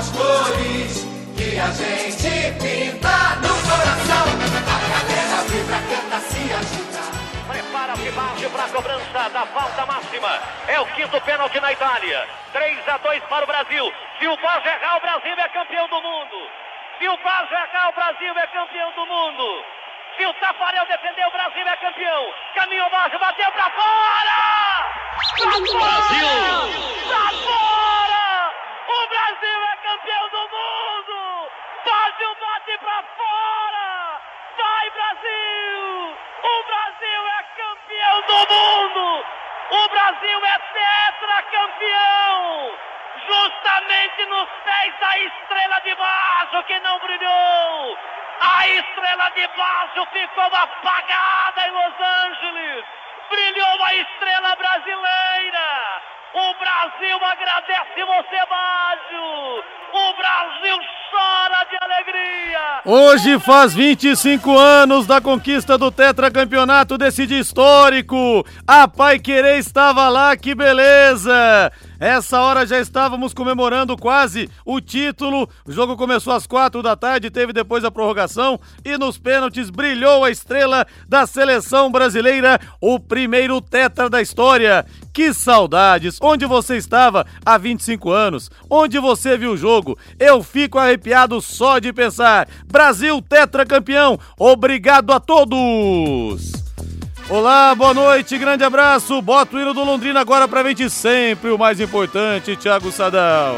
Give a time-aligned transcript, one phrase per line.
[0.00, 1.04] As cores
[1.36, 4.24] que a gente pinta no coração.
[4.64, 7.04] A galera vibra, canta, se agita.
[7.46, 10.40] Prepara o marge para a cobrança da falta máxima.
[10.68, 12.26] É o quinto pênalti na Itália.
[12.52, 13.92] 3 a 2 para o Brasil.
[14.18, 16.36] Se o Baggio errar, o Brasil é campeão do mundo.
[16.98, 19.64] Se o Baggio errar, o Brasil é campeão do mundo.
[20.16, 22.32] Se o Tafarel defender, o Brasil é campeão.
[22.54, 24.80] Caminho Baggio, bateu para fora!
[25.36, 26.40] Pra fora!
[27.06, 27.90] Pra fora!
[28.90, 29.59] O Brasil
[30.00, 31.50] campeão do mundo!
[31.84, 34.20] Baggio bate para fora!
[34.56, 36.16] Vai, Brasil!
[36.42, 39.24] O Brasil é campeão do mundo!
[39.70, 40.58] O Brasil é
[41.12, 42.78] tetracampeão!
[43.26, 47.98] Justamente nos pés da estrela de baixo que não brilhou!
[48.40, 52.84] A estrela de baixo ficou apagada em Los Angeles!
[53.28, 56.09] Brilhou a estrela brasileira!
[56.32, 59.64] O Brasil agradece você, Baggio!
[59.92, 60.76] O Brasil
[61.10, 62.80] chora de alegria!
[62.84, 68.46] Hoje faz 25 anos da conquista do tetracampeonato desse dia histórico.
[68.64, 71.72] A Pai Querer estava lá, que beleza!
[72.00, 75.46] Essa hora já estávamos comemorando quase o título.
[75.66, 80.24] O jogo começou às quatro da tarde, teve depois a prorrogação e nos pênaltis brilhou
[80.24, 84.86] a estrela da seleção brasileira, o primeiro tetra da história.
[85.12, 86.16] Que saudades!
[86.22, 88.50] Onde você estava há 25 anos?
[88.70, 89.98] Onde você viu o jogo?
[90.18, 92.48] Eu fico arrepiado só de pensar.
[92.66, 94.18] Brasil tetracampeão!
[94.38, 96.69] Obrigado a todos!
[97.30, 99.22] Olá, boa noite, grande abraço.
[99.22, 103.54] Bota o hino do Londrina agora pra gente sempre o mais importante, Thiago Sadal.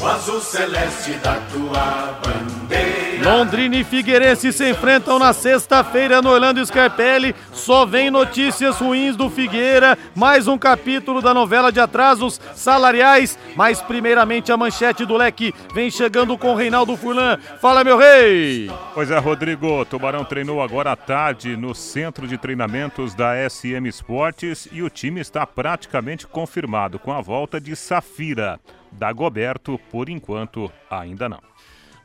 [0.00, 2.95] O azul celeste da tua bandeira.
[3.26, 7.34] Londrina e Figueirense se enfrentam na sexta-feira no Orlando Scarpelli.
[7.52, 9.98] Só vem notícias ruins do Figueira.
[10.14, 13.36] Mais um capítulo da novela de atrasos salariais.
[13.56, 17.36] Mas primeiramente a manchete do leque vem chegando com Reinaldo Furlan.
[17.60, 18.70] Fala, meu rei!
[18.94, 19.84] Pois é, Rodrigo.
[19.86, 25.20] Tubarão treinou agora à tarde no centro de treinamentos da SM Esportes e o time
[25.20, 28.60] está praticamente confirmado com a volta de Safira.
[28.92, 31.55] Dagoberto, por enquanto, ainda não.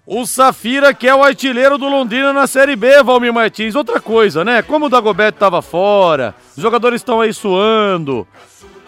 [0.06, 3.76] O Safira, que é o artilheiro do Londrina na Série B, Valmir Martins.
[3.76, 4.62] Outra coisa, né?
[4.64, 8.28] Como o Dagoberto estava fora, os jogadores estão aí suando.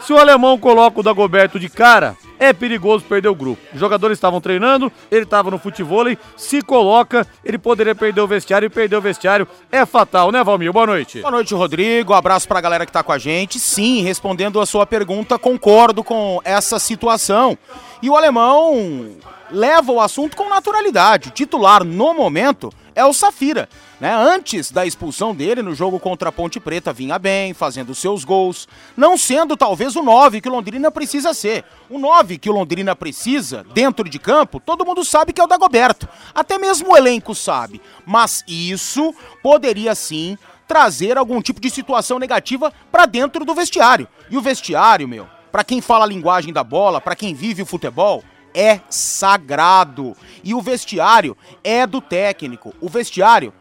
[0.05, 3.61] Se o alemão coloca o Dagoberto de cara, é perigoso perder o grupo.
[3.73, 6.03] Os jogadores estavam treinando, ele estava no futebol,
[6.35, 10.73] se coloca, ele poderia perder o vestiário e perder o vestiário é fatal, né, Valmir?
[10.73, 11.21] Boa noite.
[11.21, 12.13] Boa noite, Rodrigo.
[12.13, 13.57] Abraço pra galera que tá com a gente.
[13.59, 17.57] Sim, respondendo a sua pergunta, concordo com essa situação.
[18.01, 19.15] E o alemão
[19.49, 21.29] leva o assunto com naturalidade.
[21.29, 23.67] O titular no momento é o Safira.
[23.99, 24.13] Né?
[24.13, 28.67] Antes da expulsão dele no jogo contra a Ponte Preta, vinha bem, fazendo seus gols,
[28.95, 31.63] não sendo talvez o 9 que o Londrina precisa ser.
[31.89, 35.47] O 9 que o Londrina precisa, dentro de campo, todo mundo sabe que é o
[35.47, 36.07] Dagoberto.
[36.33, 37.81] Até mesmo o elenco sabe.
[38.05, 40.37] Mas isso poderia sim
[40.67, 44.07] trazer algum tipo de situação negativa para dentro do vestiário.
[44.29, 47.65] E o vestiário, meu, para quem fala a linguagem da bola, para quem vive o
[47.65, 50.15] futebol, é sagrado.
[50.43, 52.73] E o vestiário é do técnico.
[52.79, 53.53] O vestiário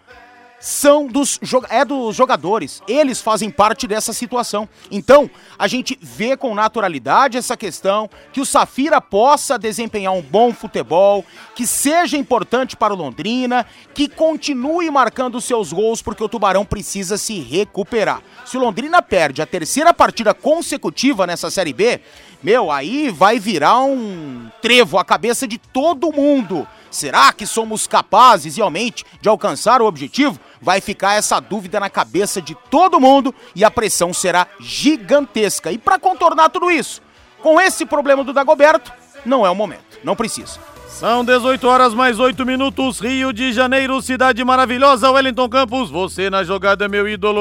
[0.63, 2.81] são dos é dos jogadores.
[2.87, 4.69] Eles fazem parte dessa situação.
[4.93, 10.55] Então, a gente vê com naturalidade essa questão que o Safira possa desempenhar um bom
[10.55, 11.25] futebol,
[11.57, 17.19] que seja importante para o Londrina, que continue marcando seus gols porque o Tubarão precisa
[17.19, 18.23] se recuperar.
[18.47, 22.01] Se o Londrina perde a terceira partida consecutiva nessa Série B,
[22.43, 26.67] meu, aí vai virar um trevo à cabeça de todo mundo.
[26.91, 30.39] Será que somos capazes realmente de alcançar o objetivo?
[30.61, 35.71] Vai ficar essa dúvida na cabeça de todo mundo e a pressão será gigantesca.
[35.73, 37.01] E para contornar tudo isso,
[37.41, 38.93] com esse problema do Dagoberto,
[39.25, 40.72] não é o momento, não precisa.
[40.93, 46.45] São 18 horas mais 8 minutos, Rio de Janeiro, cidade maravilhosa, Wellington Campos, você na
[46.45, 47.41] jogada, meu ídolo.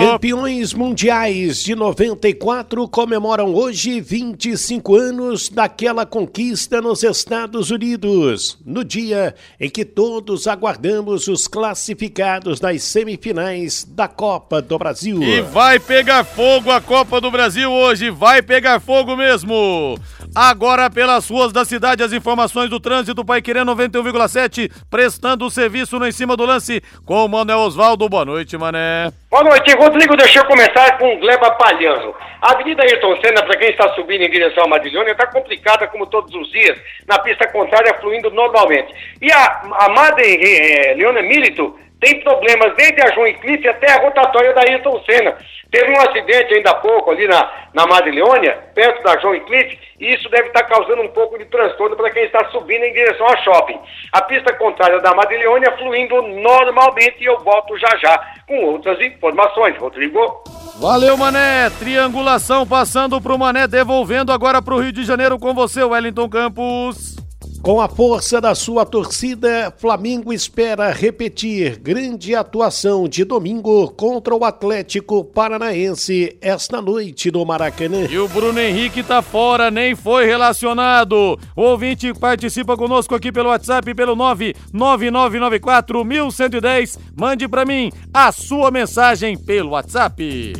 [0.00, 9.34] Campeões mundiais de 94 comemoram hoje 25 anos daquela conquista nos Estados Unidos, no dia
[9.58, 15.22] em que todos aguardamos os classificados nas semifinais da Copa do Brasil.
[15.22, 19.96] E vai pegar fogo a Copa do Brasil hoje, vai pegar fogo mesmo.
[20.34, 25.96] Agora pelas ruas da cidade as informações do trânsito Pai Querer 91,7, prestando o serviço
[25.96, 28.08] no em cima do lance com o Manuel Osvaldo.
[28.08, 29.12] Boa noite, Mané.
[29.30, 30.16] Boa noite, Rodrigo.
[30.16, 32.12] Deixa eu começar com Gleba Palhano.
[32.42, 36.06] A Avenida Ayrton Senna, para quem está subindo em direção a Madilhônia, está complicada como
[36.06, 36.76] todos os dias,
[37.06, 38.92] na pista contrária, fluindo normalmente.
[39.22, 44.52] E a, a Madre eh, Leona Milito tem problemas desde a Eclipse até a rotatória
[44.52, 45.36] da Ayrton Senna.
[45.70, 50.14] Teve um acidente ainda há pouco ali na, na Madrileônia, perto da João Eclipse, e
[50.14, 53.42] isso deve estar causando um pouco de transtorno para quem está subindo em direção ao
[53.42, 53.80] shopping.
[54.12, 59.76] A pista contrária da Madrileônia fluindo normalmente e eu volto já já com outras informações.
[59.78, 60.44] Rodrigo.
[60.78, 61.70] Valeu, Mané.
[61.78, 66.28] Triangulação passando para o Mané, devolvendo agora para o Rio de Janeiro com você, Wellington
[66.28, 67.23] Campos.
[67.64, 74.44] Com a força da sua torcida, Flamengo espera repetir grande atuação de domingo contra o
[74.44, 78.06] Atlético Paranaense esta noite no Maracanã.
[78.10, 81.38] E o Bruno Henrique tá fora, nem foi relacionado.
[81.56, 86.98] O ouvinte participa conosco aqui pelo WhatsApp pelo 99994 1110.
[87.16, 90.52] Mande para mim a sua mensagem pelo WhatsApp.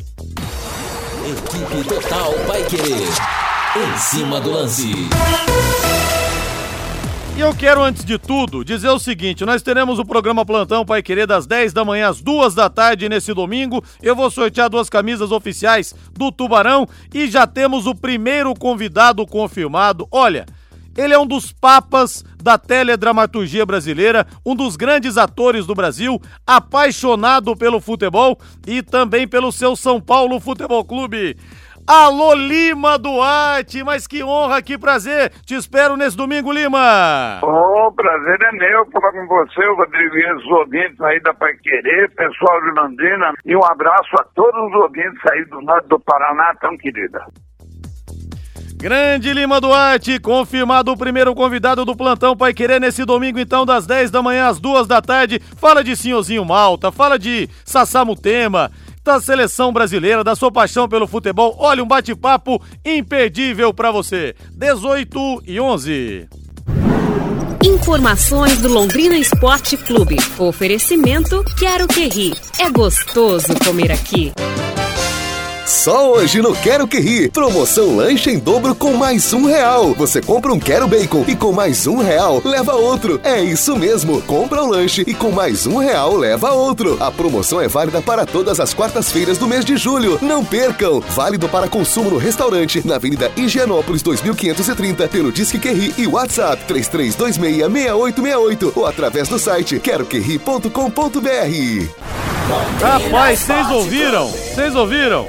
[1.23, 2.95] Equipe Total Paiquerê.
[3.77, 4.95] Em cima do lance.
[7.36, 11.02] E eu quero, antes de tudo, dizer o seguinte: nós teremos o programa Plantão Pai
[11.02, 13.82] Querer das 10 da manhã às 2 da tarde nesse domingo.
[14.00, 20.06] Eu vou sortear duas camisas oficiais do Tubarão e já temos o primeiro convidado confirmado.
[20.12, 20.46] Olha.
[20.96, 27.56] Ele é um dos papas da teledramaturgia brasileira, um dos grandes atores do Brasil, apaixonado
[27.56, 31.36] pelo futebol e também pelo seu São Paulo Futebol Clube.
[31.86, 35.31] Alô Lima Duarte, mas que honra, que prazer.
[35.44, 37.40] Te espero nesse domingo, Lima.
[37.42, 41.52] O oh, prazer é meu falar com você, Rodrigo, e os ouvintes aí da Pai
[41.62, 46.00] Querer, pessoal de Londrina, e um abraço a todos os ouvintes aí do norte do
[46.00, 47.22] Paraná, tão querida.
[48.84, 53.86] Grande Lima Duarte, confirmado o primeiro convidado do plantão Pai Querer nesse domingo, então, das
[53.86, 55.40] 10 da manhã às 2 da tarde.
[55.58, 58.70] Fala de Senhorzinho Malta, fala de Sassamutema,
[59.05, 61.55] da seleção brasileira, da sua paixão pelo futebol.
[61.59, 64.35] Olha, um bate-papo imperdível para você.
[64.53, 66.29] 18 e 11.
[67.65, 70.17] Informações do Londrina Esporte Clube.
[70.39, 72.35] Oferecimento Quero Que Ri.
[72.59, 74.33] É gostoso comer aqui.
[75.66, 77.31] Só hoje no Quero Que Ri.
[77.31, 79.94] Promoção lanche em dobro com mais um real.
[79.94, 83.19] Você compra um Quero Bacon e com mais um real leva outro.
[83.25, 84.20] É isso mesmo.
[84.22, 86.99] Compra um lanche e com mais um real leva outro.
[87.00, 90.19] A promoção é válida para todas as quartas-feiras do mês de julho.
[90.20, 91.00] Não percam.
[91.00, 98.72] Válido para consumo no restaurante na Avenida Higienópolis 2530 pelo Disque Querri e WhatsApp 33266868
[98.76, 100.69] ou através do site queroquerri.com.br.
[102.81, 104.28] Rapaz, vocês ouviram?
[104.28, 105.26] Vocês ouviram?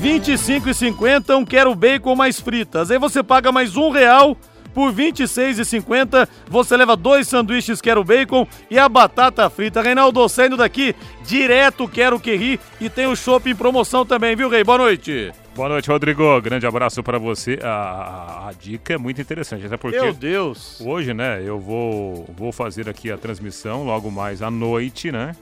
[0.00, 2.90] 25,50 um quero bacon mais fritas.
[2.90, 4.36] Aí você paga mais um real
[4.74, 9.80] por 26,50 você leva dois sanduíches quero bacon e a batata frita.
[9.80, 10.94] Reinaldo, saindo daqui,
[11.24, 14.62] direto quero que ri e tem o shopping em promoção também, viu, Rei?
[14.62, 15.32] Boa noite.
[15.54, 16.38] Boa noite, Rodrigo.
[16.42, 17.58] Grande abraço para você.
[17.62, 19.98] A, a, a, dica é muito interessante, até porque.
[19.98, 20.78] Meu Deus!
[20.84, 25.34] Hoje, né, eu vou, vou fazer aqui a transmissão logo mais à noite, né?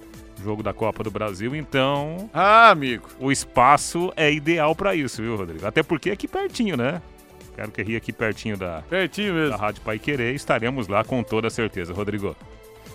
[0.42, 2.28] Jogo da Copa do Brasil, então.
[2.32, 3.08] Ah, amigo.
[3.18, 5.66] O espaço é ideal para isso, viu, Rodrigo?
[5.66, 7.00] Até porque é aqui pertinho, né?
[7.54, 9.50] Quero que ria aqui pertinho da, pertinho mesmo.
[9.50, 10.34] da Rádio Pai Querer.
[10.34, 12.34] Estaremos lá com toda certeza, Rodrigo.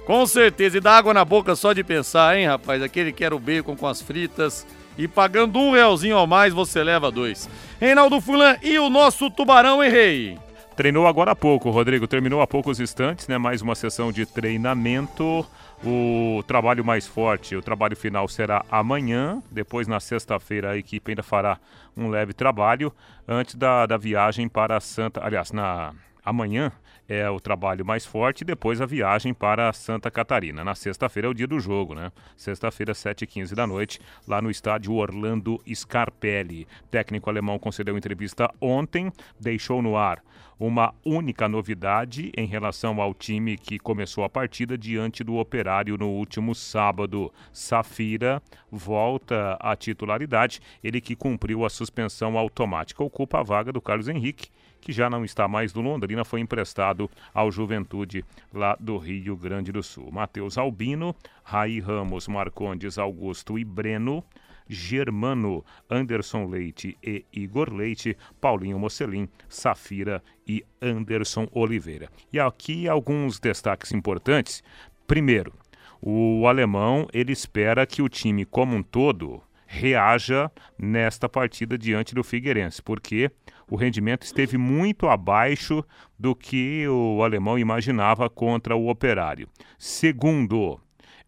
[0.05, 0.77] Com certeza.
[0.77, 2.81] E dá água na boca só de pensar, hein, rapaz?
[2.81, 4.65] Aquele que era o bacon com as fritas.
[4.98, 7.50] E pagando um realzinho ao mais, você leva dois.
[7.79, 10.38] Reinaldo Fulan e o nosso tubarão, hein, rei?
[10.75, 12.08] Treinou agora há pouco, Rodrigo.
[12.08, 13.38] Terminou há poucos instantes, né?
[13.38, 15.46] Mais uma sessão de treinamento.
[15.83, 19.41] O trabalho mais forte, o trabalho final será amanhã.
[19.50, 21.57] Depois, na sexta-feira, a equipe ainda fará
[21.95, 22.93] um leve trabalho
[23.27, 25.24] antes da, da viagem para Santa.
[25.24, 25.93] Aliás, na
[26.29, 26.71] amanhã
[27.07, 30.63] é o trabalho mais forte e depois a viagem para Santa Catarina.
[30.63, 32.12] Na sexta-feira é o dia do jogo, né?
[32.38, 36.67] Sexta-feira, 7h15 da noite, lá no estádio Orlando Scarpelli.
[36.91, 40.21] Técnico alemão concedeu entrevista ontem, deixou no ar
[40.59, 46.09] uma única novidade em relação ao time que começou a partida diante do Operário no
[46.09, 47.33] último sábado.
[47.53, 54.09] Safira volta à titularidade, ele que cumpriu a suspensão automática, ocupa a vaga do Carlos
[54.09, 59.36] Henrique que já não está mais no Londrina, foi emprestado ao Juventude lá do Rio
[59.36, 60.12] Grande do Sul.
[60.12, 64.24] Matheus Albino, Raí Ramos, Marcondes, Augusto e Breno.
[64.71, 72.07] Germano, Anderson Leite e Igor Leite, Paulinho Mocelin, Safira e Anderson Oliveira.
[72.31, 74.63] E aqui alguns destaques importantes.
[75.07, 75.51] Primeiro,
[76.00, 82.24] o alemão ele espera que o time como um todo reaja nesta partida diante do
[82.24, 83.29] Figueirense, porque
[83.69, 85.83] o rendimento esteve muito abaixo
[86.17, 89.47] do que o alemão imaginava contra o Operário.
[89.77, 90.79] Segundo,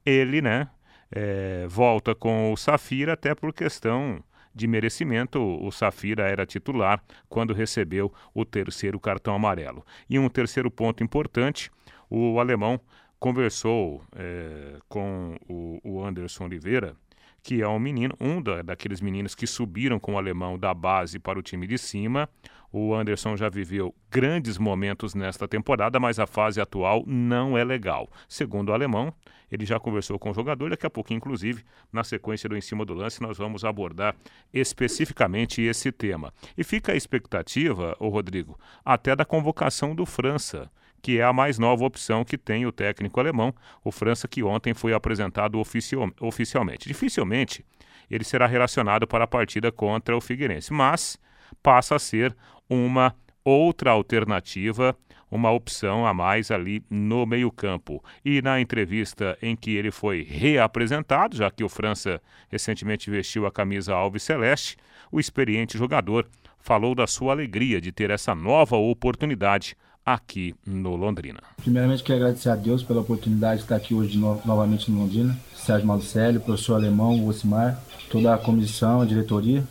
[0.05, 0.67] ele, né,
[1.11, 5.39] é, volta com o Safira, até por questão de merecimento.
[5.39, 9.85] O Safira era titular quando recebeu o terceiro cartão amarelo.
[10.09, 11.71] E um terceiro ponto importante:
[12.09, 12.79] o alemão
[13.19, 16.95] conversou é, com o, o, Anderson Oliveira,
[17.43, 21.19] que é um menino, um da, daqueles meninos que subiram com o alemão da base
[21.19, 22.29] para o time de cima.
[22.71, 28.09] O Anderson já viveu grandes momentos nesta temporada, mas a fase atual não é legal.
[28.29, 29.13] Segundo o alemão,
[29.51, 32.85] ele já conversou com o jogador, daqui a pouco, inclusive, na sequência do Em Cima
[32.85, 34.15] do Lance, nós vamos abordar
[34.53, 36.33] especificamente esse tema.
[36.57, 40.71] E fica a expectativa, o Rodrigo, até da convocação do França
[41.01, 43.53] que é a mais nova opção que tem o técnico alemão,
[43.83, 46.87] o França, que ontem foi apresentado oficial, oficialmente.
[46.87, 47.65] Dificilmente
[48.09, 51.17] ele será relacionado para a partida contra o Figueirense, mas
[51.63, 52.35] passa a ser
[52.69, 54.95] uma outra alternativa,
[55.29, 58.03] uma opção a mais ali no meio-campo.
[58.23, 63.51] E na entrevista em que ele foi reapresentado, já que o França recentemente vestiu a
[63.51, 64.75] camisa alves celeste,
[65.11, 66.27] o experiente jogador
[66.59, 71.39] falou da sua alegria de ter essa nova oportunidade aqui no Londrina.
[71.57, 75.37] Primeiramente, quero agradecer a Deus pela oportunidade de estar aqui hoje no, novamente no Londrina.
[75.55, 79.63] Sérgio Malucelli, professor Alemão, Ocimar, toda a comissão, a diretoria,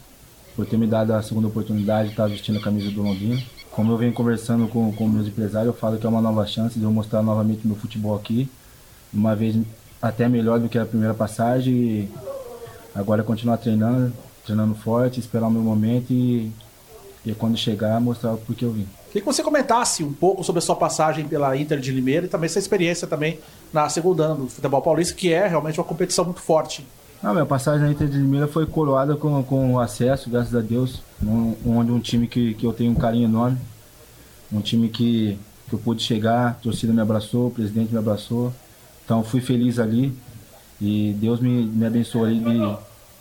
[0.54, 3.40] por ter me dado a segunda oportunidade de estar vestindo a camisa do Londrina.
[3.70, 6.78] Como eu venho conversando com, com meus empresários, eu falo que é uma nova chance
[6.78, 8.48] de eu mostrar novamente meu futebol aqui,
[9.12, 9.56] uma vez
[10.00, 11.72] até melhor do que a primeira passagem.
[11.74, 12.08] E
[12.94, 14.12] agora continuar treinando,
[14.44, 16.50] treinando forte, esperar o meu momento e,
[17.24, 18.86] e quando chegar mostrar o porquê eu vim.
[19.10, 22.28] Queria que você comentasse um pouco sobre a sua passagem pela Inter de Limeira e
[22.28, 23.40] também essa experiência também
[23.72, 26.86] na segunda do futebol paulista, que é realmente uma competição muito forte.
[27.20, 31.02] Não, minha passagem na Inter de Limeira foi coroada com, com acesso, graças a Deus,
[31.20, 33.58] um, onde um time que, que eu tenho um carinho enorme,
[34.52, 35.36] um time que,
[35.68, 38.52] que eu pude chegar, a torcida me abraçou, o presidente me abraçou,
[39.04, 40.16] então fui feliz ali
[40.80, 42.76] e Deus me, me abençoou ali de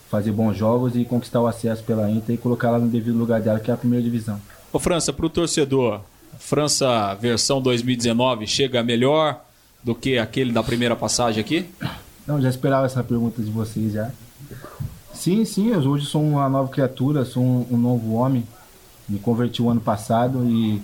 [0.08, 3.42] fazer bons jogos e conquistar o acesso pela Inter e colocar ela no devido lugar
[3.42, 4.40] dela, que é a primeira divisão.
[4.72, 6.02] Ô França, para o torcedor,
[6.38, 9.42] França versão 2019 chega melhor
[9.84, 11.68] do que aquele da primeira passagem aqui?
[12.28, 14.12] Não, já esperava essa pergunta de vocês já.
[15.12, 18.46] Sim, sim, eu hoje sou uma nova criatura, sou um, um novo homem.
[19.08, 20.80] Me converti o ano passado e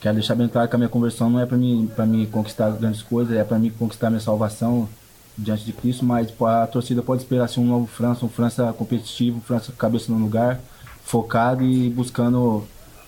[0.00, 2.70] quero deixar bem claro que a minha conversão não é para mim, para mim conquistar
[2.70, 4.88] grandes coisas, é para mim conquistar minha salvação
[5.36, 9.38] diante de Cristo, mas a torcida pode esperar assim, um novo França, um França competitivo,
[9.38, 10.60] um França cabeça no lugar,
[11.02, 12.64] focado e buscando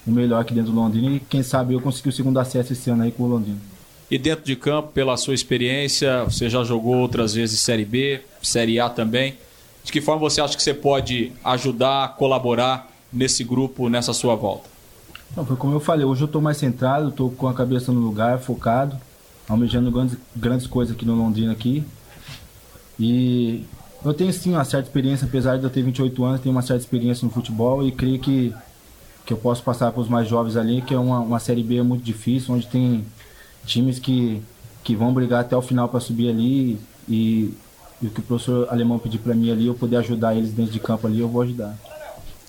[0.07, 2.91] o melhor aqui dentro do Londrina e quem sabe eu consegui o segundo acesso esse
[2.91, 3.59] ano aí com o Londrina.
[4.11, 8.79] E dentro de campo, pela sua experiência, você já jogou outras vezes Série B, Série
[8.79, 9.35] A também.
[9.83, 14.69] De que forma você acha que você pode ajudar, colaborar nesse grupo, nessa sua volta?
[15.37, 18.01] Não, foi como eu falei, hoje eu estou mais centrado, estou com a cabeça no
[18.01, 18.97] lugar, focado,
[19.49, 21.83] almejando grandes, grandes coisas aqui no Londrina aqui.
[22.99, 23.65] E
[24.05, 26.83] eu tenho sim uma certa experiência, apesar de eu ter 28 anos, tenho uma certa
[26.83, 28.55] experiência no futebol e creio que
[29.25, 31.83] que eu posso passar para os mais jovens ali, que é uma, uma Série B
[31.83, 33.05] muito difícil, onde tem
[33.65, 34.43] times que,
[34.83, 36.79] que vão brigar até o final para subir ali
[37.09, 37.55] e,
[38.03, 40.73] e, o que o professor alemão pedir para mim ali, eu poder ajudar eles dentro
[40.73, 41.77] de campo ali, eu vou ajudar.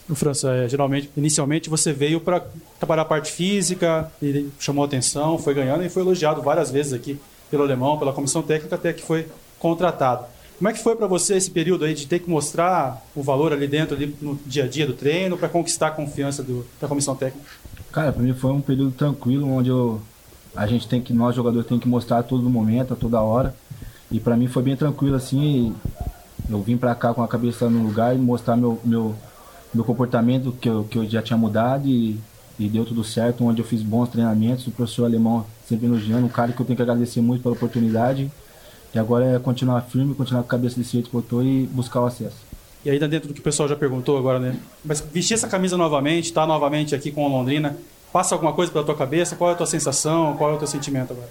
[0.08, 2.46] No França, é, geralmente, inicialmente você veio para
[2.78, 4.12] trabalhar a parte física,
[4.60, 7.18] chamou atenção, foi ganhando e foi elogiado várias vezes aqui
[7.50, 9.28] pelo alemão, pela comissão técnica, até que foi
[9.58, 10.26] contratado.
[10.58, 13.52] Como é que foi para você esse período aí de ter que mostrar o valor
[13.52, 16.88] ali dentro, ali no dia a dia do treino, para conquistar a confiança do, da
[16.88, 17.46] comissão técnica?
[17.92, 20.02] Cara, para mim foi um período tranquilo, onde eu,
[20.56, 23.56] a gente tem que, nós jogadores tem que mostrar a todo momento, a toda hora.
[24.10, 25.76] E para mim foi bem tranquilo assim.
[26.50, 29.16] Eu vim para cá com a cabeça no lugar e mostrar meu, meu,
[29.74, 32.18] meu comportamento que eu, que eu já tinha mudado e,
[32.58, 34.68] e deu tudo certo, onde eu fiz bons treinamentos.
[34.68, 38.32] O professor alemão sempre elogiando, um cara que eu tenho que agradecer muito pela oportunidade.
[38.96, 41.68] E agora é continuar firme, continuar com a cabeça desse jeito que eu tô e
[41.68, 42.38] buscar o acesso.
[42.86, 44.56] E ainda dentro do que o pessoal já perguntou agora, né?
[44.86, 47.76] Mas vestir essa camisa novamente, estar tá novamente aqui com o Londrina,
[48.14, 49.36] passa alguma coisa pela tua cabeça?
[49.36, 50.38] Qual é a tua sensação?
[50.38, 51.28] Qual é o teu sentimento agora?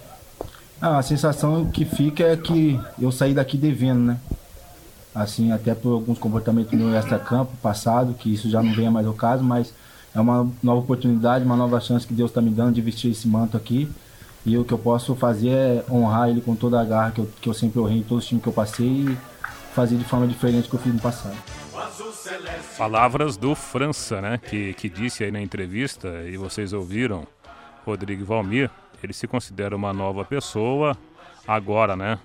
[0.79, 4.19] Ah, a sensação que fica é que eu saí daqui devendo, né?
[5.15, 9.13] Assim, até por alguns comportamentos no extra-campo passado, que isso já não venha mais ao
[9.13, 9.73] caso, mas
[10.13, 13.27] é uma nova oportunidade, uma nova chance que Deus está me dando de vestir esse
[13.27, 13.89] manto aqui.
[14.45, 17.29] E o que eu posso fazer é honrar ele com toda a garra que eu,
[17.41, 19.17] que eu sempre honrei em todos os times que eu passei e
[19.73, 21.35] fazer de forma diferente que eu fiz no passado.
[22.77, 24.37] Palavras do França, né?
[24.37, 27.25] Que, que disse aí na entrevista, e vocês ouviram,
[27.85, 28.69] Rodrigo Valmir,
[29.01, 30.95] ele se considera uma nova pessoa
[31.47, 32.19] agora, né?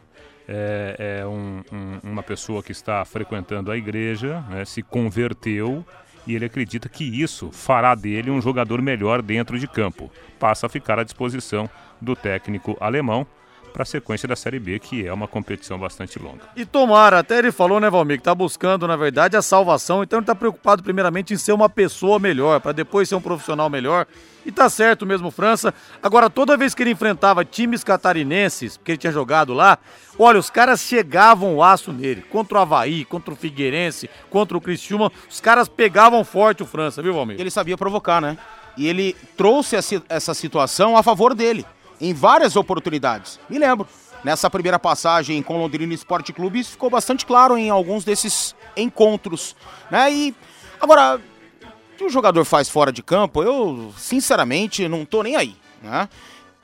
[0.48, 4.64] É, é um, um, uma pessoa que está frequentando a igreja, né?
[4.64, 5.84] se converteu
[6.26, 10.10] e ele acredita que isso fará dele um jogador melhor dentro de campo.
[10.38, 11.68] Passa a ficar à disposição
[12.00, 13.26] do técnico alemão
[13.70, 16.42] para a sequência da Série B, que é uma competição bastante longa.
[16.54, 20.18] E tomara, até ele falou, né, Valmir, que tá buscando, na verdade, a salvação, então
[20.18, 24.06] ele tá preocupado primeiramente em ser uma pessoa melhor, para depois ser um profissional melhor.
[24.44, 25.72] E tá certo mesmo, França.
[26.02, 29.78] Agora, toda vez que ele enfrentava times catarinenses, que ele tinha jogado lá,
[30.18, 32.22] olha, os caras chegavam o aço nele.
[32.22, 37.02] Contra o Havaí, contra o Figueirense, contra o Criciúma, os caras pegavam forte o França,
[37.02, 37.38] viu, Valmir?
[37.38, 38.38] Ele sabia provocar, né?
[38.78, 39.76] E ele trouxe
[40.08, 41.66] essa situação a favor dele
[42.00, 43.38] em várias oportunidades.
[43.49, 43.87] Me lembro,
[44.25, 48.54] nessa primeira passagem com o Londrina Esporte Clube, isso ficou bastante claro em alguns desses
[48.76, 49.54] encontros.
[49.90, 50.12] Né?
[50.12, 50.35] E
[50.80, 55.57] agora, o que o jogador faz fora de campo, eu sinceramente não tô nem aí.
[55.83, 56.09] Né?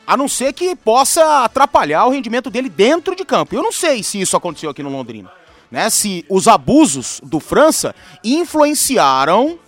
[0.06, 3.54] A não ser que possa atrapalhar o rendimento dele dentro de campo.
[3.54, 5.30] Eu não sei se isso aconteceu aqui no Londrina.
[5.70, 5.90] Né?
[5.90, 9.58] Se os abusos do França influenciaram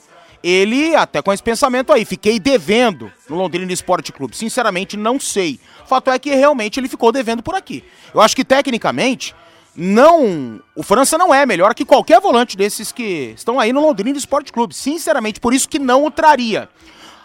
[0.43, 4.37] ele até com esse pensamento aí, fiquei devendo no Londrina Esporte Clube.
[4.37, 5.59] Sinceramente, não sei.
[5.87, 7.85] Fato é que realmente ele ficou devendo por aqui.
[8.15, 9.35] Eu acho que tecnicamente,
[9.75, 10.61] não.
[10.75, 14.53] O França não é melhor que qualquer volante desses que estão aí no Londrina Esporte
[14.53, 14.75] Clube.
[14.75, 16.69] Sinceramente, por isso que não o traria.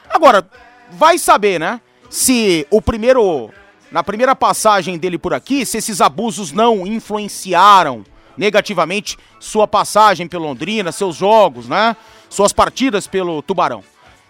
[0.09, 0.47] Agora,
[0.91, 1.81] vai saber, né?
[2.09, 3.49] Se o primeiro.
[3.91, 8.03] Na primeira passagem dele por aqui, se esses abusos não influenciaram
[8.37, 11.95] negativamente sua passagem pelo Londrina, seus jogos, né?
[12.29, 13.83] suas partidas pelo Tubarão.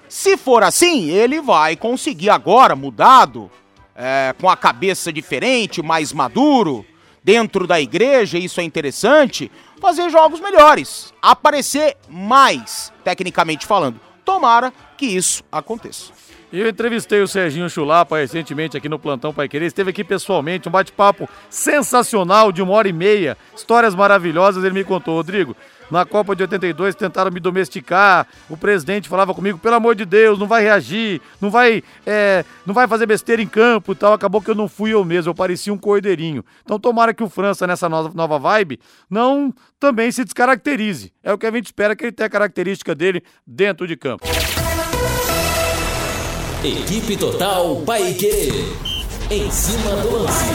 [0.10, 3.50] Se for assim, ele vai conseguir agora, mudado,
[3.96, 6.86] é, com a cabeça diferente, mais maduro,
[7.24, 14.00] dentro da igreja, isso é interessante, fazer jogos melhores, aparecer mais, tecnicamente falando.
[14.26, 16.12] Tomara que isso aconteça.
[16.54, 19.66] Eu entrevistei o Serginho Chulapa recentemente aqui no Plantão Pai Querer.
[19.66, 23.36] Esteve aqui pessoalmente, um bate-papo sensacional de uma hora e meia.
[23.56, 25.16] Histórias maravilhosas, ele me contou.
[25.16, 25.58] Rodrigo,
[25.90, 28.28] na Copa de 82 tentaram me domesticar.
[28.48, 32.74] O presidente falava comigo, pelo amor de Deus, não vai reagir, não vai, é, não
[32.76, 34.14] vai fazer besteira em campo e tal.
[34.14, 36.46] Acabou que eu não fui eu mesmo, eu parecia um cordeirinho.
[36.64, 41.12] Então tomara que o França, nessa nova, vibe, não também se descaracterize.
[41.24, 44.24] É o que a gente espera que ele tenha a característica dele dentro de campo.
[46.64, 48.30] Equipe Total Paique.
[49.30, 50.46] Em cima do lance.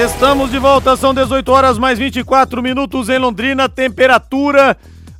[0.00, 4.76] Estamos de volta, são 18 horas mais 24 minutos em Londrina, temperatura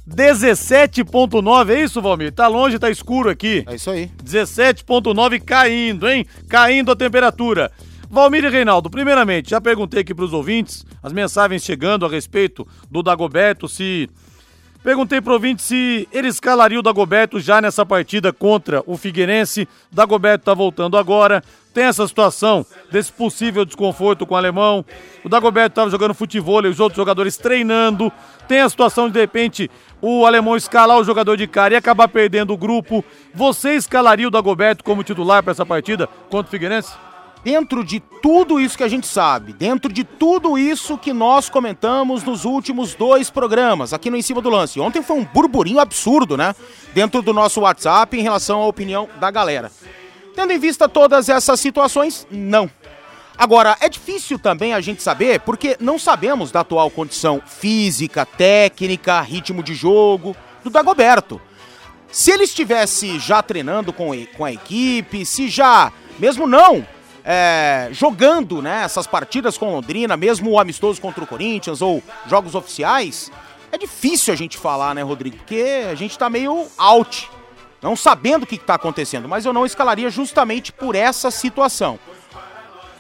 [0.09, 2.31] 17.9, é isso, Valmir?
[2.31, 3.65] Tá longe, tá escuro aqui.
[3.67, 4.09] É isso aí.
[4.25, 6.25] 17.9 caindo, hein?
[6.49, 7.73] Caindo a temperatura.
[8.09, 12.65] Valmir e Reinaldo, primeiramente, já perguntei aqui para os ouvintes, as mensagens chegando a respeito
[12.89, 14.09] do Dagoberto, se
[14.83, 19.69] Perguntei pro ouvinte se ele escalaria o Dagoberto já nessa partida contra o Figueirense.
[19.91, 21.43] Dagoberto tá voltando agora.
[21.75, 24.85] Tem essa situação desse possível desconforto com o alemão.
[25.25, 28.11] O Dagoberto estava jogando futebol e os outros jogadores treinando.
[28.47, 32.09] Tem a situação de, de repente, o alemão escalar o jogador de cara e acabar
[32.09, 33.05] perdendo o grupo.
[33.35, 37.08] Você escalaria o Dagoberto como titular para essa partida contra o Figueirense?
[37.43, 42.23] Dentro de tudo isso que a gente sabe, dentro de tudo isso que nós comentamos
[42.23, 44.81] nos últimos dois programas, aqui no Em Cima do Lance.
[44.81, 46.55] Ontem foi um burburinho absurdo, né?
[46.95, 49.71] Dentro do nosso WhatsApp em relação à opinião da galera.
[50.35, 52.71] Tendo em vista todas essas situações, não.
[53.37, 59.21] Agora, é difícil também a gente saber, porque não sabemos da atual condição física, técnica,
[59.21, 61.41] ritmo de jogo do Dagoberto.
[62.11, 64.13] Se ele estivesse já treinando com,
[64.45, 66.85] a equipe, se já, mesmo não
[67.25, 72.55] é, jogando né, essas partidas com Londrina, mesmo o amistoso contra o Corinthians ou jogos
[72.55, 73.31] oficiais,
[73.71, 75.37] é difícil a gente falar, né, Rodrigo?
[75.37, 77.31] Porque a gente tá meio out,
[77.83, 81.99] não sabendo o que está acontecendo, mas eu não escalaria justamente por essa situação.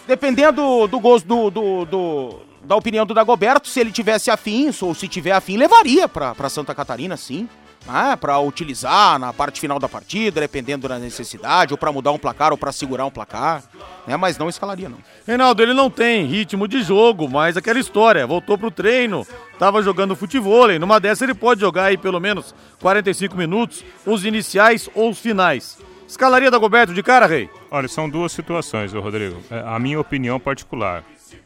[0.07, 4.95] Dependendo do gosto do, do, do, da opinião do Dagoberto, se ele tivesse afim, ou
[4.95, 7.49] se tiver afim, levaria para Santa Catarina, sim
[7.87, 12.19] né, para utilizar na parte final da partida, dependendo da necessidade, ou para mudar um
[12.19, 13.63] placar, ou para segurar um placar,
[14.07, 14.99] né, mas não escalaria não.
[15.27, 19.27] Reinaldo, ele não tem ritmo de jogo, mas aquela história, voltou pro treino,
[19.59, 24.89] tava jogando futebol, numa dessa ele pode jogar aí pelo menos 45 minutos, os iniciais
[24.95, 25.79] ou os finais.
[26.07, 27.51] Escalaria da Goberto de cara, Rei?
[27.71, 29.43] Olha, são duas situações, Rodrigo.
[29.51, 31.05] É, a minha opinião particular,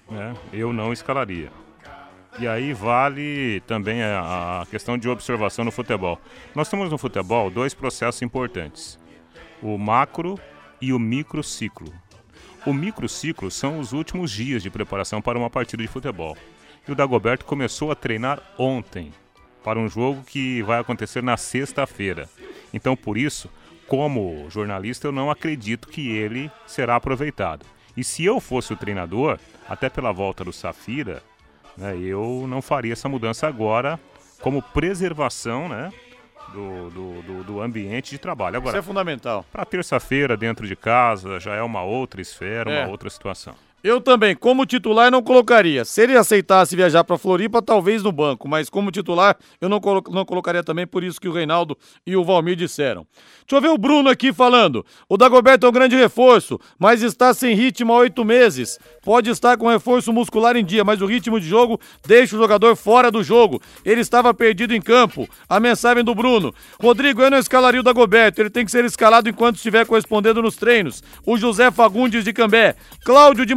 [0.09, 1.51] né, eu não escalaria.
[2.39, 6.19] E aí vale também a, questão de observação no futebol.
[6.55, 8.99] Nós temos no futebol dois processos importantes:
[9.63, 10.39] o macro
[10.81, 11.93] e o microciclo.
[12.65, 16.37] O microciclo são os últimos dias de preparação para uma partida de futebol.
[16.87, 19.13] E o Dagoberto começou a treinar ontem
[19.63, 22.29] para um jogo que vai acontecer na sexta-feira.
[22.73, 23.49] Então, por isso,
[23.87, 27.67] como jornalista, eu não acredito que ele será aproveitado.
[27.97, 31.23] E se eu fosse o treinador, até pela volta do Safira,
[31.77, 33.99] né, eu não faria essa mudança agora
[34.41, 35.93] como preservação né,
[36.53, 38.57] do, do, do, do ambiente de trabalho.
[38.57, 39.45] Agora, Isso é fundamental.
[39.53, 42.83] Para terça-feira, dentro de casa, já é uma outra esfera, É.
[42.83, 43.55] uma outra situação.
[43.83, 45.85] Eu também, como titular, não colocaria.
[45.85, 50.01] Se ele aceitasse viajar para Floripa, talvez no banco, mas como titular, eu não, colo
[50.11, 53.05] não colocaria também, por isso que o Reinaldo e o Valmir disseram.
[53.41, 54.87] Deixa eu ver o Bruno aqui falando.
[55.09, 58.79] O Dagoberto é um grande reforço, mas está sem ritmo há oito meses.
[59.03, 62.77] Pode estar com reforço muscular em dia, mas o ritmo de jogo deixa o jogador
[62.77, 63.61] fora do jogo.
[63.85, 65.29] Ele estava perdido em campo.
[65.49, 66.55] A mensagem do Bruno.
[66.81, 68.41] Rodrigo, eu não escalaria o Dagoberto.
[68.41, 71.03] Ele tem que ser escalado enquanto estiver correspondendo nos treinos.
[71.27, 72.77] O José Fagundes de Cambé.
[73.05, 73.57] Cláudio de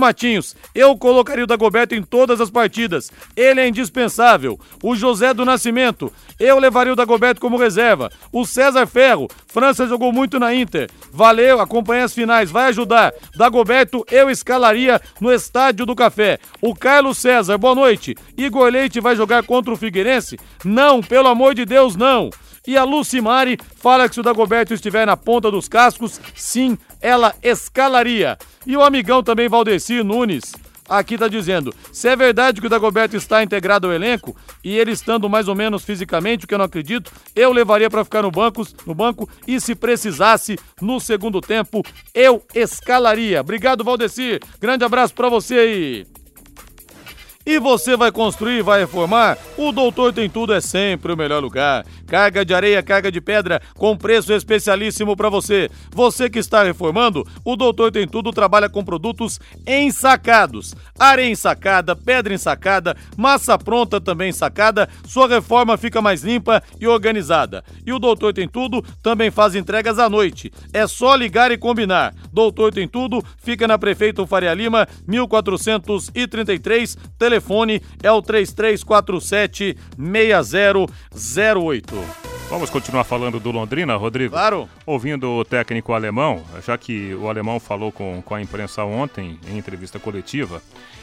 [0.73, 3.11] Eu colocaria o Dagoberto em todas as partidas.
[3.35, 4.59] Ele é indispensável.
[4.81, 6.11] O José do Nascimento.
[6.39, 8.11] Eu levaria o Dagoberto como reserva.
[8.31, 9.27] O César Ferro.
[9.47, 10.89] França jogou muito na Inter.
[11.11, 13.13] Valeu, acompanha as finais, vai ajudar.
[13.35, 16.39] Dagoberto, eu escalaria no Estádio do Café.
[16.61, 18.15] O Carlos César, boa noite.
[18.37, 20.37] Igor Leite vai jogar contra o Figueirense?
[20.63, 22.29] Não, pelo amor de Deus, não.
[22.67, 27.35] E a Lucimari fala que se o Dagoberto estiver na ponta dos cascos, sim, ela
[27.43, 28.37] escalaria.
[28.65, 30.53] E o amigão também, Valdeci Nunes,
[30.89, 34.91] aqui tá dizendo: se é verdade que o Dagoberto está integrado ao elenco e ele
[34.91, 38.31] estando mais ou menos fisicamente, o que eu não acredito, eu levaria para ficar no
[38.31, 43.41] banco, no banco e se precisasse no segundo tempo, eu escalaria.
[43.41, 44.39] Obrigado, Valdeci.
[44.59, 46.07] Grande abraço para você aí.
[47.47, 49.37] E você vai construir, vai reformar?
[49.55, 51.85] O Doutor Tem Tudo é sempre o melhor lugar.
[52.07, 55.69] Carga de areia, carga de pedra com preço especialíssimo para você.
[55.91, 60.73] Você que está reformando, o Doutor Tem Tudo trabalha com produtos ensacados.
[60.97, 64.89] Areia ensacada, pedra ensacada, massa pronta também ensacada.
[65.05, 67.63] Sua reforma fica mais limpa e organizada.
[67.85, 70.51] E o Doutor Tem Tudo também faz entregas à noite.
[70.73, 72.11] É só ligar e combinar.
[72.33, 76.97] Doutor Tem Tudo fica na Prefeito Faria Lima, 1433.
[77.19, 77.34] Telefone
[78.01, 81.95] é o 3347 6008.
[82.49, 84.33] Vamos continuar falando do Londrina, Rodrigo?
[84.33, 84.69] Claro.
[84.85, 89.57] Ouvindo o técnico alemão, já que o alemão falou com, com a imprensa ontem, em
[89.57, 90.61] entrevista coletiva,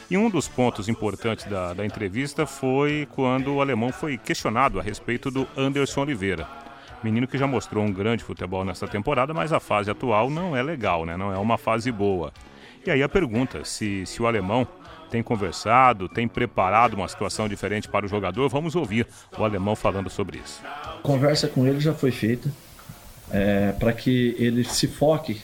[0.09, 4.83] e um dos pontos importantes da, da entrevista foi quando o alemão foi questionado a
[4.83, 6.47] respeito do Anderson Oliveira.
[7.03, 10.63] Menino que já mostrou um grande futebol nessa temporada, mas a fase atual não é
[10.63, 11.17] legal, né?
[11.17, 12.31] Não é uma fase boa.
[12.85, 14.65] E aí a pergunta, se, se o alemão
[15.13, 19.05] tem conversado, tem preparado uma situação diferente para o jogador, vamos ouvir
[19.37, 20.59] o alemão falando sobre isso.
[21.03, 22.49] conversa com ele já foi feita
[23.77, 25.39] para que ele se foque,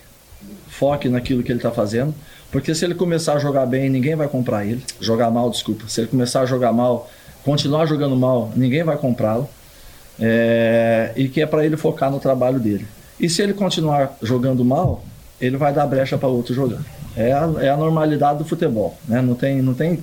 [0.68, 2.16] foque naquilo que ele está fazendo,
[2.52, 4.84] porque se ele começar a jogar bem, ninguém vai comprar ele.
[5.00, 5.88] Jogar mal, desculpa.
[5.88, 7.08] Se ele começar a jogar mal,
[7.46, 9.48] continuar jogando mal, ninguém vai comprá-lo.
[10.20, 12.88] É, e que é para ele focar no trabalho dele.
[13.20, 15.04] E se ele continuar jogando mal,
[15.40, 16.82] ele vai dar brecha para outro jogar.
[17.16, 19.22] É a, é a normalidade do futebol, né?
[19.22, 20.00] Não tem, não tem,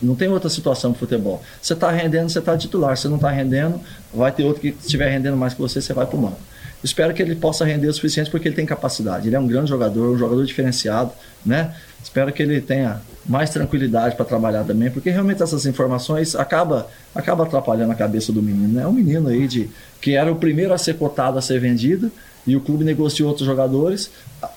[0.00, 1.42] não tem outra situação pro futebol.
[1.60, 2.96] Você está rendendo, você está titular.
[2.96, 3.80] Se não está rendendo,
[4.12, 6.38] vai ter outro que estiver rendendo mais que você, você vai pro banco.
[6.82, 9.28] Espero que ele possa render o suficiente porque ele tem capacidade.
[9.28, 11.12] Ele é um grande jogador, um jogador diferenciado,
[11.44, 11.74] né?
[12.02, 17.44] Espero que ele tenha mais tranquilidade para trabalhar também, porque realmente essas informações acaba acaba
[17.44, 18.68] atrapalhando a cabeça do menino.
[18.68, 18.82] né?
[18.82, 19.68] É um menino aí de
[20.00, 22.10] que era o primeiro a ser cotado a ser vendido
[22.46, 24.10] e o clube negociou outros jogadores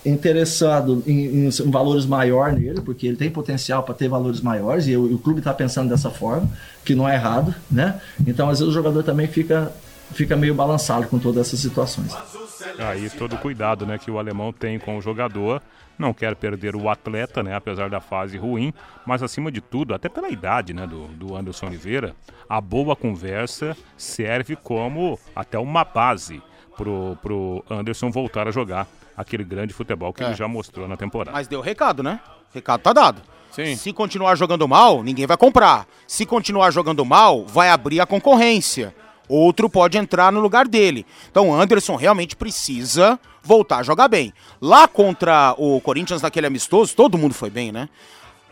[0.06, 4.96] interessado em, em valores maiores nele, porque ele tem potencial para ter valores maiores e
[4.96, 6.50] o, e o clube está pensando dessa forma,
[6.86, 8.00] que não é errado, né?
[8.26, 9.72] Então às vezes o jogador também fica
[10.13, 12.15] fica meio balançado com todas essas situações.
[12.78, 15.62] Aí todo o cuidado né, que o alemão tem com o jogador.
[15.98, 18.74] Não quer perder o atleta, né, apesar da fase ruim,
[19.06, 22.15] mas acima de tudo, até pela idade né, do, do Anderson Oliveira,
[22.50, 26.41] a boa conversa serve como até uma base
[26.77, 30.27] pro, pro Anderson voltar a jogar aquele grande futebol que É.
[30.27, 31.31] ele já mostrou na temporada.
[31.31, 32.19] Mas deu recado, né?
[32.53, 33.21] Recado tá dado.
[33.51, 33.75] Sim.
[33.75, 35.86] Se continuar jogando mal, ninguém vai comprar.
[36.07, 38.95] Se continuar jogando mal, vai abrir a concorrência.
[39.29, 41.05] Outro pode entrar no lugar dele.
[41.29, 44.33] Então o Anderson realmente precisa voltar a jogar bem.
[44.59, 47.88] Lá contra o Corinthians naquele amistoso, todo mundo foi bem, né?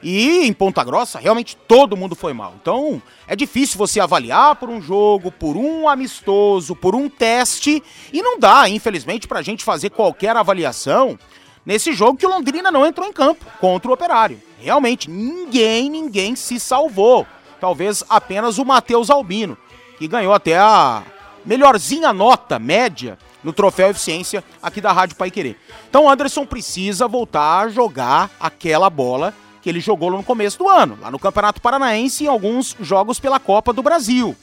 [0.04, 2.56] E em Ponta Grossa, realmente todo mundo foi mal.
[2.62, 7.84] Então, é difícil você avaliar por um jogo, por um amistoso, por um teste.
[8.12, 11.18] E não dá, infelizmente, pra gente fazer qualquer avaliação
[11.66, 14.42] nesse jogo que o Londrina não entrou em campo contra o Operário.
[14.60, 17.26] Realmente, ninguém, ninguém se salvou
[17.62, 19.56] talvez apenas o Matheus Albino,
[20.00, 21.04] que ganhou até a
[21.46, 25.58] melhorzinha nota média no troféu eficiência aqui da Rádio Pai Querer.
[25.88, 30.98] Então Anderson precisa voltar a jogar aquela bola que ele jogou no começo do ano,
[31.00, 34.36] lá no Campeonato Paranaense e em alguns jogos pela Copa do Brasil.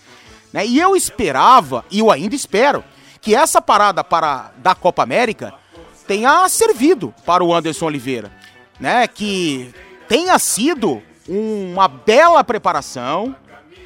[0.53, 0.67] Né?
[0.67, 2.85] E eu esperava, e eu ainda espero,
[3.21, 5.53] que essa parada para da Copa América
[6.07, 8.33] tenha servido para o Anderson Oliveira,
[8.81, 9.07] né?
[9.07, 9.75] Que
[10.09, 13.37] tenha sido uma bela preparação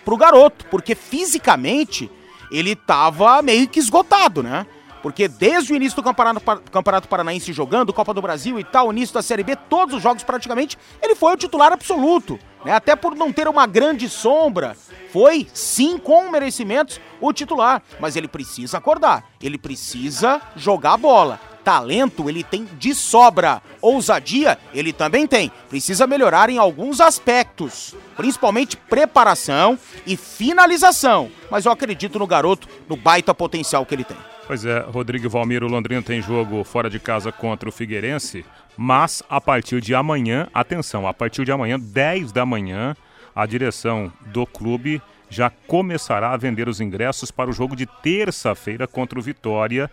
[0.05, 2.11] para o garoto, porque fisicamente
[2.51, 4.67] ele estava meio que esgotado, né?
[5.03, 9.15] Porque desde o início do Campeonato, Campeonato Paranaense jogando, Copa do Brasil e tal, início
[9.15, 12.39] da Série B, todos os jogos praticamente, ele foi o titular absoluto.
[12.65, 12.73] Né?
[12.73, 14.77] Até por não ter uma grande sombra,
[15.13, 17.83] foi sim com merecimentos o titular.
[17.99, 21.41] Mas ele precisa acordar, ele precisa jogar a bola.
[21.65, 23.63] Talento ele tem de sobra.
[23.81, 25.51] Ousadia ele também tem.
[25.69, 31.31] Precisa melhorar em alguns aspectos, principalmente preparação e finalização.
[31.51, 34.17] Mas eu acredito no garoto, no baita potencial que ele tem.
[34.47, 38.45] Pois é, Rodrigo Valmiro, Londrina tem jogo fora de casa contra o Figueirense,
[38.77, 42.97] mas a partir de amanhã, atenção, a partir de amanhã, 10 da manhã,
[43.35, 45.01] a direção do clube
[45.31, 49.91] já começará a vender os ingressos para o jogo de terça-feira contra o Vitória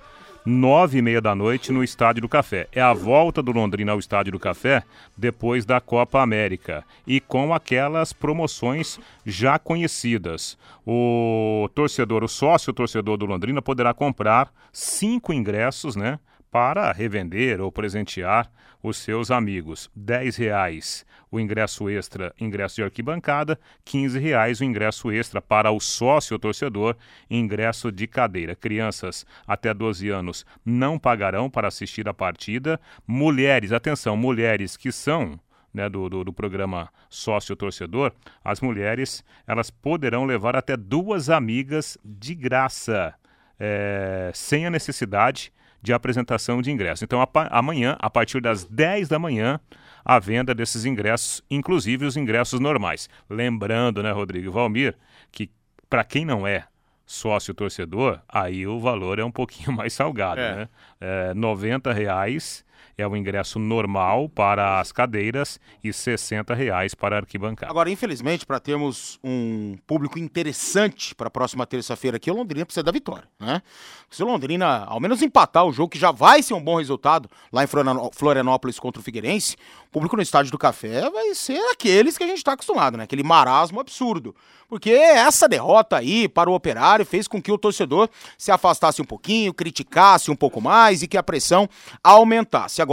[0.49, 2.67] nove e meia da noite no Estádio do Café.
[2.71, 4.83] É a volta do Londrina ao Estádio do Café
[5.15, 10.57] depois da Copa América e com aquelas promoções já conhecidas.
[10.85, 16.19] O torcedor, o sócio torcedor do Londrina poderá comprar cinco ingressos, né?
[16.51, 19.89] Para revender ou presentear os seus amigos.
[19.95, 25.79] R$ reais o ingresso extra, ingresso de arquibancada, R$ reais o ingresso extra para o
[25.79, 26.95] sócio torcedor,
[27.29, 28.55] ingresso de cadeira.
[28.55, 32.79] Crianças até 12 anos não pagarão para assistir a partida.
[33.05, 35.39] Mulheres, atenção, mulheres que são
[35.71, 38.11] né, do, do, do, programa sócio torcedor,
[38.43, 43.13] as mulheres elas poderão levar até duas amigas de graça,
[43.59, 47.03] é, sem a necessidade de apresentação de ingresso.
[47.03, 49.59] Então, a, amanhã, a partir das 10 da manhã,
[50.03, 53.09] a venda desses ingressos, inclusive os ingressos normais.
[53.29, 54.95] Lembrando, né, Rodrigo Valmir,
[55.31, 55.49] que
[55.89, 56.65] para quem não é
[57.05, 60.55] sócio torcedor, aí o valor é um pouquinho mais salgado, é.
[60.55, 60.69] né?
[61.01, 62.63] É, 90 reais
[63.01, 67.71] é o ingresso normal para as cadeiras e 60 reais para a arquibancada.
[67.71, 72.83] Agora, infelizmente, para termos um público interessante para a próxima terça-feira aqui, o Londrina precisa
[72.83, 73.61] da vitória, né?
[74.09, 77.29] Se o Londrina ao menos empatar o jogo, que já vai ser um bom resultado
[77.53, 77.67] lá em
[78.11, 79.55] Florianópolis contra o Figueirense,
[79.87, 83.03] o público no Estádio do Café vai ser aqueles que a gente está acostumado, né?
[83.03, 84.35] Aquele marasmo absurdo.
[84.67, 88.07] Porque essa derrota aí para o Operário fez com que o torcedor
[88.37, 91.67] se afastasse um pouquinho, criticasse um pouco mais e que a pressão
[92.03, 92.79] aumentasse.
[92.79, 92.88] Agora,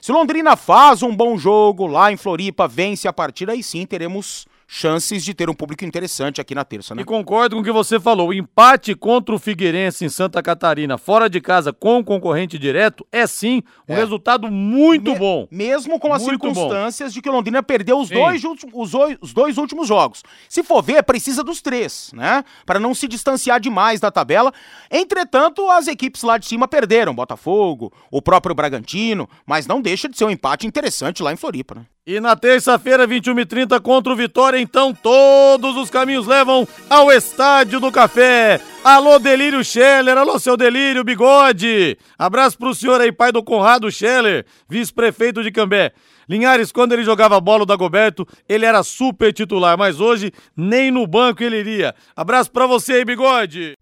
[0.00, 4.46] se Londrina faz um bom jogo lá em Floripa, vence a partida, aí sim teremos
[4.74, 7.02] chances de ter um público interessante aqui na terça, né?
[7.02, 8.30] E concordo com o que você falou.
[8.30, 13.24] O empate contra o Figueirense em Santa Catarina, fora de casa, com concorrente direto, é
[13.24, 13.96] sim um é.
[13.96, 15.46] resultado muito Me bom.
[15.48, 17.14] Mesmo com as muito circunstâncias bom.
[17.14, 20.24] de que o Londrina perdeu os dois, os, os dois últimos jogos.
[20.48, 22.44] Se for ver, precisa dos três, né?
[22.66, 24.52] Para não se distanciar demais da tabela.
[24.90, 27.14] Entretanto, as equipes lá de cima perderam.
[27.14, 31.76] Botafogo, o próprio Bragantino, mas não deixa de ser um empate interessante lá em Floripa,
[31.76, 31.86] né?
[32.06, 37.90] E na terça-feira, 21h30, contra o Vitória, então todos os caminhos levam ao Estádio do
[37.90, 38.60] Café.
[38.84, 41.96] Alô, Delírio Scheller, alô, seu Delírio Bigode.
[42.18, 45.94] Abraço pro senhor aí, pai do Conrado Scheller, vice-prefeito de Cambé.
[46.28, 51.06] Linhares, quando ele jogava bola da Goberto, ele era super titular, mas hoje nem no
[51.06, 51.94] banco ele iria.
[52.14, 53.78] Abraço pra você aí, Bigode.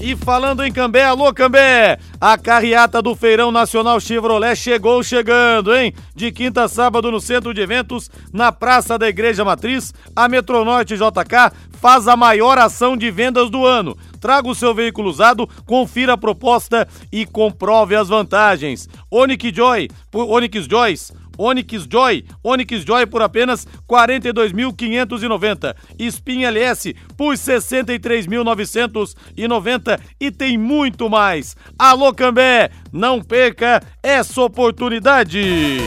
[0.00, 1.98] E falando em Cambé, alô Cambé!
[2.20, 5.94] A carreata do Feirão Nacional Chevrolet chegou chegando, hein?
[6.14, 10.96] De quinta a sábado no centro de eventos, na Praça da Igreja Matriz, a Metronorte
[10.96, 13.96] JK faz a maior ação de vendas do ano.
[14.20, 18.88] Traga o seu veículo usado, confira a proposta e comprove as vantagens.
[19.10, 25.74] Onix Joy, Onix Joys Onix Joy, Onix Joy por apenas 42.590.
[25.98, 31.56] Spin LS por 63.990 e tem muito mais.
[31.78, 35.80] Alô Cambé, não perca essa oportunidade.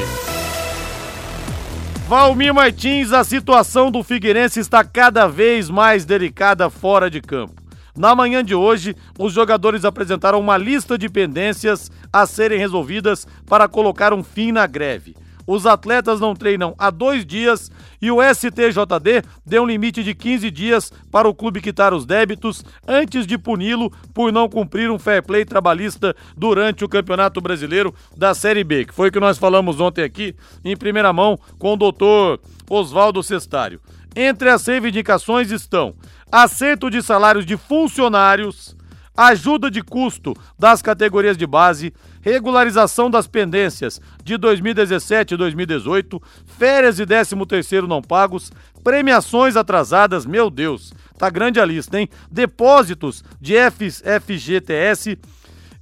[2.07, 7.63] Valmir Martins, a situação do Figueirense está cada vez mais delicada fora de campo.
[7.97, 13.67] Na manhã de hoje, os jogadores apresentaram uma lista de pendências a serem resolvidas para
[13.67, 15.15] colocar um fim na greve.
[15.47, 20.49] Os atletas não treinam há dois dias e o STJD deu um limite de 15
[20.49, 25.21] dias para o clube quitar os débitos antes de puni-lo por não cumprir um fair
[25.21, 29.79] play trabalhista durante o Campeonato Brasileiro da Série B, que foi o que nós falamos
[29.79, 33.79] ontem aqui em primeira mão com o doutor Oswaldo Cestário.
[34.15, 35.93] Entre as reivindicações estão
[36.31, 38.75] acerto de salários de funcionários,
[39.15, 46.99] ajuda de custo das categorias de base, regularização das pendências de 2017 e 2018, férias
[46.99, 48.51] e 13º não pagos,
[48.83, 52.09] premiações atrasadas, meu Deus, tá grande a lista, hein?
[52.29, 53.55] Depósitos de
[54.21, 55.17] FGTS,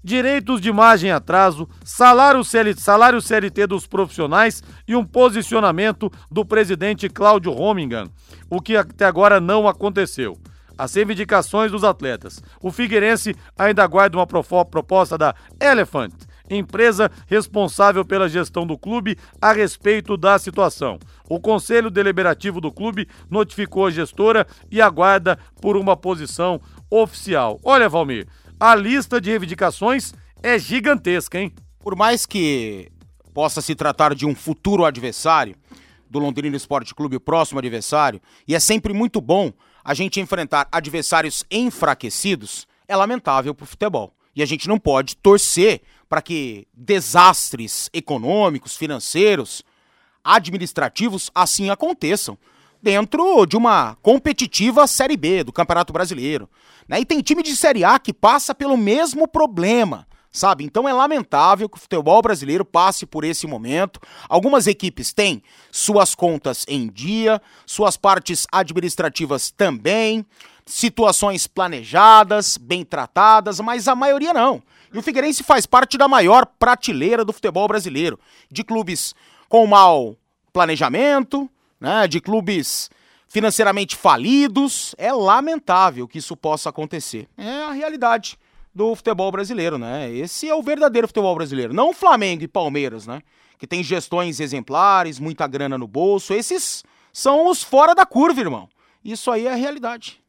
[0.04, 7.08] direitos de margem atraso, salário, CL, salário CLT dos profissionais e um posicionamento do presidente
[7.08, 8.10] Cláudio Romingan,
[8.50, 10.38] o que até agora não aconteceu.
[10.78, 12.42] As reivindicações dos atletas.
[12.62, 16.14] O Figueirense ainda aguarda uma proposta da Elephant,
[16.50, 21.00] empresa responsável pela gestão do clube, a respeito da situação.
[21.30, 26.60] O Conselho Deliberativo do clube notificou a gestora e aguarda por uma posição
[26.90, 27.60] oficial.
[27.64, 28.28] Olha, Valmir,
[28.60, 31.54] a lista de reivindicações é gigantesca, hein?
[31.80, 32.92] Por mais que
[33.34, 35.56] possa se tratar de um futuro adversário
[36.10, 39.52] do Londrina Esporte Clube, o próximo adversário, e é sempre muito bom
[39.84, 44.14] a gente enfrentar adversários enfraquecidos, é lamentável pro futebol.
[44.36, 49.64] E a gente não pode torcer para que desastres econômicos, financeiros,
[50.24, 52.38] administrativos assim aconteçam
[52.82, 56.50] dentro de uma competitiva Série B do Campeonato Brasileiro.
[56.88, 57.00] Né?
[57.00, 60.64] E tem time de Série A que passa pelo mesmo problema, sabe?
[60.64, 64.02] Então é lamentável que o futebol brasileiro passe por esse momento.
[64.28, 70.26] Algumas equipes têm suas contas em dia, suas partes administrativas também,
[70.66, 74.62] situações planejadas, bem tratadas, mas a maioria não.
[74.92, 78.20] E o Figueirense faz parte da maior prateleira do futebol brasileiro,
[78.52, 79.14] de clubes
[79.48, 80.18] com mau
[80.52, 82.90] planejamento, né, de clubes
[83.28, 84.96] financeiramente falidos.
[84.98, 87.28] É lamentável que isso possa acontecer.
[87.38, 88.38] É a realidade
[88.74, 90.12] do futebol brasileiro, né?
[90.12, 93.22] Esse é o verdadeiro futebol brasileiro, não Flamengo e Palmeiras, né?
[93.58, 96.34] Que tem gestões exemplares, muita grana no bolso.
[96.34, 98.68] Esses são os fora da curva, irmão.
[99.04, 100.23] Isso aí é a realidade.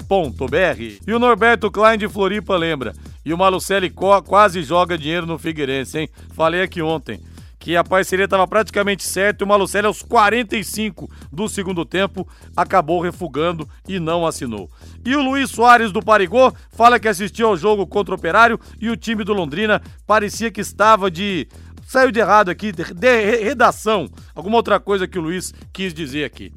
[1.08, 2.94] e o Norberto Klein de Floripa lembra.
[3.26, 6.10] E o Malucelli quase joga dinheiro no Figueirense, hein?
[6.36, 7.20] Falei aqui ontem
[7.64, 13.00] que a parceria estava praticamente certa e o Malucelli aos 45 do segundo tempo acabou
[13.00, 14.70] refugando e não assinou.
[15.06, 18.90] E o Luiz Soares do Parigô fala que assistiu ao jogo contra o Operário e
[18.90, 21.48] o time do Londrina parecia que estava de
[21.88, 26.52] saiu de errado aqui, de redação, alguma outra coisa que o Luiz quis dizer aqui.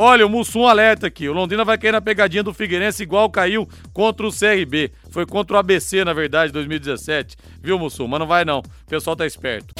[0.00, 1.28] Olha, o Mussum alerta aqui.
[1.28, 4.92] O Londrina vai cair na pegadinha do Figueirense igual caiu contra o CRB.
[5.10, 7.36] Foi contra o ABC, na verdade, 2017.
[7.60, 8.06] Viu, Mussum?
[8.06, 8.60] Mas não vai não.
[8.60, 9.74] O pessoal tá esperto.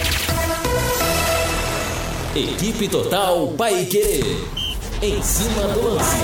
[2.34, 4.22] Equipe Total Paique.
[5.00, 6.16] Em cima do lance.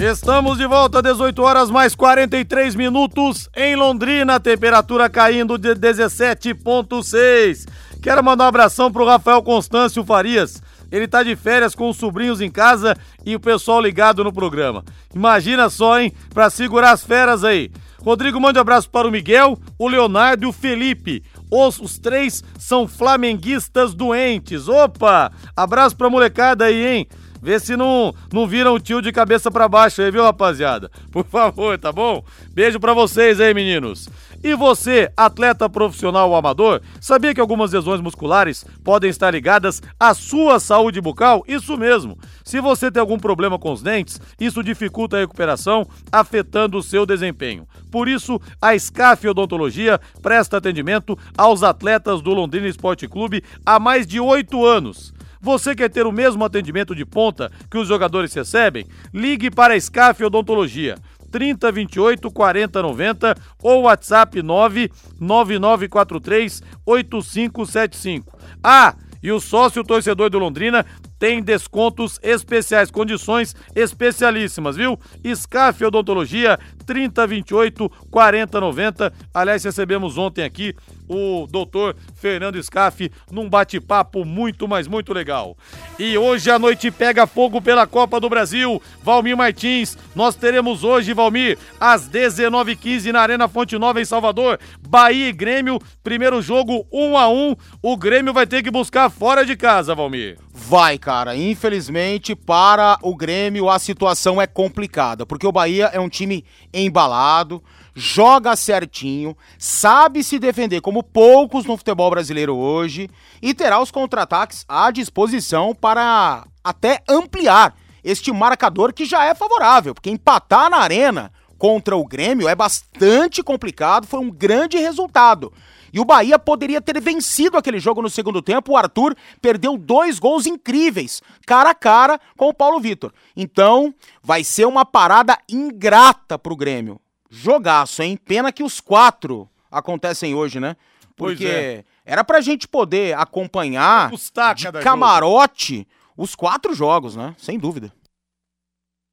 [0.00, 7.68] Estamos de volta, 18 horas mais 43 minutos em Londrina, temperatura caindo de 17,6.
[8.02, 10.60] Quero mandar um abração pro Rafael Constâncio Farias.
[10.90, 14.84] Ele tá de férias com os sobrinhos em casa e o pessoal ligado no programa.
[15.14, 16.12] Imagina só, hein?
[16.34, 17.70] Pra segurar as feras aí.
[18.00, 21.22] Rodrigo, mande um abraço para o Miguel, o Leonardo e o Felipe.
[21.48, 24.66] Os, os três são flamenguistas doentes.
[24.66, 25.30] Opa!
[25.56, 27.06] Abraço pra molecada aí, hein?
[27.40, 30.90] Vê se não, não viram o tio de cabeça para baixo aí, viu, rapaziada?
[31.10, 32.24] Por favor, tá bom?
[32.52, 34.08] Beijo para vocês aí, meninos.
[34.42, 40.12] E você, atleta profissional ou amador, sabia que algumas lesões musculares podem estar ligadas à
[40.14, 41.44] sua saúde bucal?
[41.46, 42.18] Isso mesmo.
[42.42, 47.06] Se você tem algum problema com os dentes, isso dificulta a recuperação, afetando o seu
[47.06, 47.68] desempenho.
[47.88, 54.08] Por isso, a SCAF Odontologia presta atendimento aos atletas do Londrina Esporte Clube há mais
[54.08, 55.14] de oito anos.
[55.44, 58.86] Você quer ter o mesmo atendimento de ponta que os jogadores recebem?
[59.12, 60.96] Ligue para a SCAF Odontologia.
[61.32, 68.38] 3028 4090 ou WhatsApp 99943 8575.
[68.62, 70.84] Ah, e o sócio torcedor do Londrina
[71.18, 74.98] tem descontos especiais, condições especialíssimas, viu?
[75.24, 79.12] SCAF Odontologia 3028 4090.
[79.32, 80.74] Aliás, recebemos ontem aqui
[81.14, 85.56] o doutor Fernando Scaff num bate-papo muito, mas muito legal.
[85.98, 88.80] E hoje a noite pega fogo pela Copa do Brasil.
[89.02, 94.58] Valmir Martins, nós teremos hoje, Valmir, às 19h15 na Arena Fonte Nova em Salvador,
[94.88, 99.44] Bahia e Grêmio, primeiro jogo 1 a 1 O Grêmio vai ter que buscar fora
[99.44, 100.38] de casa, Valmir.
[100.54, 106.08] Vai, cara, infelizmente para o Grêmio a situação é complicada, porque o Bahia é um
[106.08, 107.62] time embalado,
[107.94, 113.08] joga certinho, sabe se defender como poucos no futebol brasileiro hoje
[113.40, 119.94] e terá os contra-ataques à disposição para até ampliar este marcador que já é favorável,
[119.94, 125.52] porque empatar na arena contra o Grêmio é bastante complicado, foi um grande resultado.
[125.92, 128.72] E o Bahia poderia ter vencido aquele jogo no segundo tempo.
[128.72, 133.12] O Arthur perdeu dois gols incríveis, cara a cara com o Paulo Vitor.
[133.36, 136.98] Então, vai ser uma parada ingrata pro Grêmio.
[137.34, 138.18] Jogaço, hein?
[138.22, 140.76] Pena que os quatro acontecem hoje, né?
[141.16, 141.84] Porque é.
[142.04, 144.10] era pra gente poder acompanhar
[144.54, 147.34] de camarote os quatro jogos, né?
[147.38, 147.90] Sem dúvida.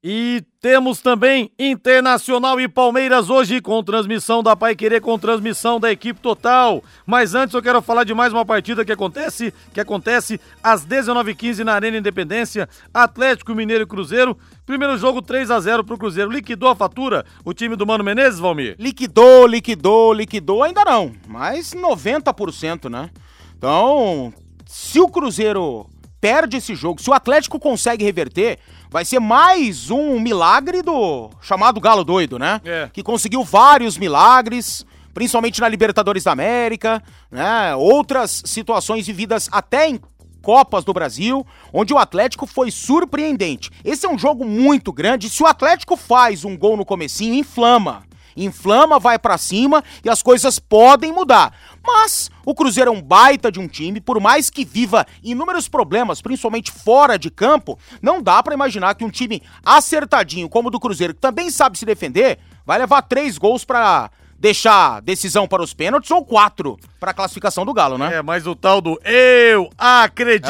[0.01, 5.91] E temos também Internacional e Palmeiras hoje com transmissão da Pai Querer, com transmissão da
[5.91, 6.81] equipe total.
[7.05, 11.65] Mas antes eu quero falar de mais uma partida que acontece, que acontece às 19h15
[11.65, 14.37] na Arena Independência, Atlético Mineiro e Cruzeiro.
[14.65, 16.31] Primeiro jogo 3 a 0 pro Cruzeiro.
[16.31, 18.77] Liquidou a fatura o time do Mano Menezes, Valmir?
[18.79, 23.09] Liquidou, liquidou, liquidou, ainda não, mas 90%, né?
[23.57, 24.33] Então,
[24.65, 25.89] se o Cruzeiro
[26.21, 28.59] perde esse jogo, se o Atlético consegue reverter,
[28.89, 32.59] vai ser mais um milagre do chamado Galo Doido, né?
[32.65, 32.89] É.
[32.91, 37.75] Que conseguiu vários milagres, principalmente na Libertadores da América, né?
[37.75, 39.99] Outras situações vividas até em
[40.41, 43.69] Copas do Brasil, onde o Atlético foi surpreendente.
[43.83, 45.29] Esse é um jogo muito grande.
[45.29, 48.03] Se o Atlético faz um gol no comecinho, inflama.
[48.35, 51.53] Inflama, vai pra cima e as coisas podem mudar.
[51.85, 56.21] Mas o Cruzeiro é um baita de um time, por mais que viva inúmeros problemas,
[56.21, 60.79] principalmente fora de campo, não dá pra imaginar que um time acertadinho como o do
[60.79, 65.73] Cruzeiro, que também sabe se defender, vai levar três gols pra deixar decisão para os
[65.73, 68.15] pênaltis ou quatro pra classificação do Galo, né?
[68.15, 70.49] É, mas o tal do eu acredito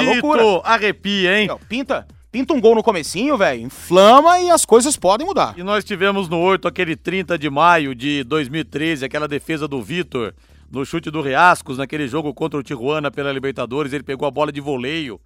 [0.61, 1.49] É arrepia, hein?
[1.67, 5.57] Pinta, pinta um gol no comecinho, velho, inflama e as coisas podem mudar.
[5.57, 10.33] E nós tivemos no 8 aquele 30 de maio de 2013, aquela defesa do Vitor
[10.71, 14.51] no chute do Riascos, naquele jogo contra o Tijuana pela Libertadores, ele pegou a bola
[14.51, 15.19] de voleio.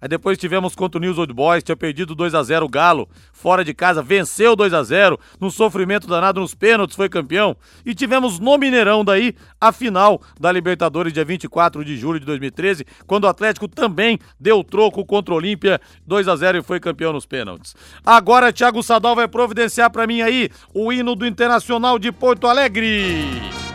[0.00, 3.08] Aí depois tivemos contra o News Old Boys, tinha perdido 2 a 0 o Galo,
[3.32, 7.56] fora de casa, venceu 2 a 0 num sofrimento danado nos pênaltis, foi campeão.
[7.84, 12.86] E tivemos no Mineirão daí a final da Libertadores, dia 24 de julho de 2013,
[13.06, 17.12] quando o Atlético também deu troco contra o Olímpia, 2 a 0 e foi campeão
[17.12, 17.74] nos pênaltis.
[18.04, 23.65] Agora Thiago Sadal vai providenciar pra mim aí o hino do Internacional de Porto Alegre.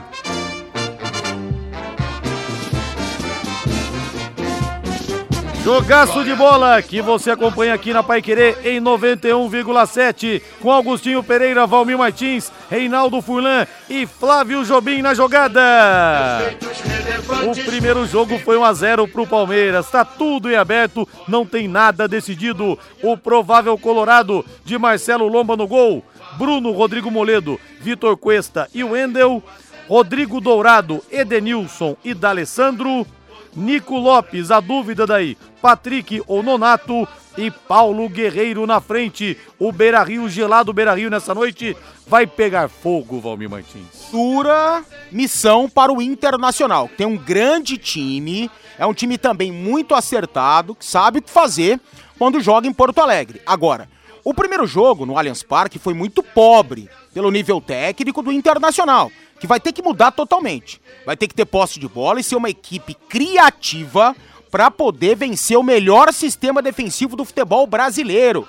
[5.64, 11.68] Jogaço de bola que você acompanha aqui na Pai Querer em 91,7 com Augustinho Pereira,
[11.68, 15.62] Valmir Martins, Reinaldo Furlan e Flávio Jobim na jogada.
[17.48, 19.90] O primeiro jogo foi 1 a 0 pro Palmeiras.
[19.92, 22.78] Tá tudo em aberto, não tem nada decidido.
[23.04, 26.04] O provável Colorado de Marcelo Lomba no gol,
[26.40, 29.44] Bruno Rodrigo Moledo, Vitor Cuesta e Wendel,
[29.88, 33.06] Rodrigo Dourado, Edenilson e D'Alessandro.
[33.56, 39.38] Nico Lopes, a dúvida daí, Patrick ou Nonato e Paulo Guerreiro na frente.
[39.60, 41.76] O Beira Rio, gelado Beira Rio nessa noite,
[42.08, 44.10] vai pegar fogo, Valmir Martins.
[44.12, 46.90] Dura missão para o Internacional.
[46.98, 51.80] Tem um grande time, é um time também muito acertado, que sabe o que fazer
[52.18, 53.42] quando joga em Porto Alegre.
[53.46, 53.90] Agora,
[54.24, 59.12] o primeiro jogo no Allianz Parque foi muito pobre pelo nível técnico do Internacional,
[59.42, 60.80] que vai ter que mudar totalmente.
[61.04, 64.16] Vai ter que ter posse de bola e ser uma equipe criativa
[64.52, 68.48] para poder vencer o melhor sistema defensivo do futebol brasileiro.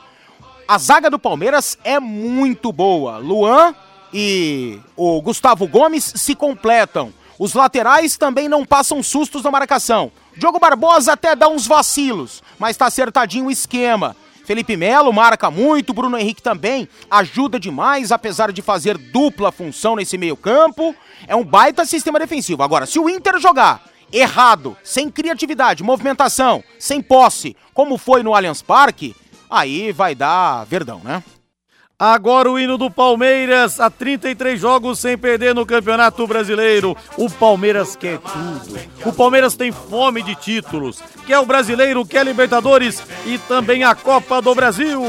[0.69, 3.17] A zaga do Palmeiras é muito boa.
[3.17, 3.75] Luan
[4.13, 7.11] e o Gustavo Gomes se completam.
[7.39, 10.13] Os laterais também não passam sustos na marcação.
[10.37, 14.15] Diogo Barbosa até dá uns vacilos, mas tá acertadinho o esquema.
[14.45, 20.19] Felipe Melo marca muito, Bruno Henrique também ajuda demais, apesar de fazer dupla função nesse
[20.19, 20.95] meio-campo.
[21.27, 22.63] É um baita sistema defensivo.
[22.63, 23.83] Agora, se o Inter jogar
[24.13, 29.17] errado, sem criatividade, movimentação, sem posse, como foi no Allianz Parque,
[29.49, 31.23] aí vai dar verdão, né?
[32.05, 36.97] Agora o hino do Palmeiras, há 33 jogos sem perder no Campeonato Brasileiro.
[37.17, 38.77] O Palmeiras quer tudo.
[39.07, 41.01] O Palmeiras tem fome de títulos.
[41.25, 45.01] Quer o Brasileiro, quer Libertadores e também a Copa do Brasil.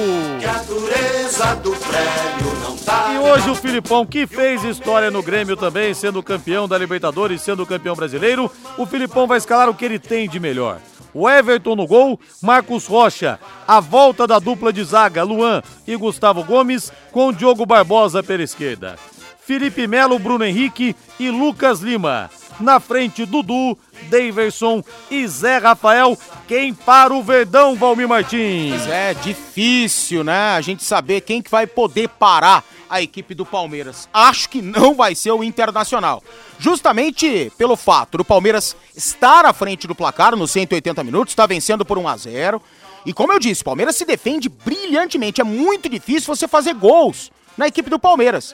[3.11, 7.65] E hoje o Filipão, que fez história no Grêmio também, sendo campeão da Libertadores, sendo
[7.65, 10.77] campeão brasileiro, o Filipão vai escalar o que ele tem de melhor.
[11.13, 16.43] O Everton no gol, Marcos Rocha, a volta da dupla de zaga Luan e Gustavo
[16.43, 18.97] Gomes com Diogo Barbosa pela esquerda.
[19.45, 22.29] Felipe Melo, Bruno Henrique e Lucas Lima.
[22.59, 23.77] Na frente, Dudu,
[24.09, 26.17] Daverson e Zé Rafael.
[26.47, 28.87] Quem para o Verdão, Valmir Martins?
[28.87, 30.55] É, difícil, né?
[30.55, 32.63] A gente saber quem que vai poder parar
[32.93, 34.07] a equipe do Palmeiras.
[34.13, 36.21] Acho que não vai ser o Internacional.
[36.59, 41.83] Justamente pelo fato do Palmeiras estar à frente do placar nos 180 minutos, está vencendo
[41.83, 42.61] por 1 a 0
[43.03, 45.41] E como eu disse, o Palmeiras se defende brilhantemente.
[45.41, 48.53] É muito difícil você fazer gols na equipe do Palmeiras.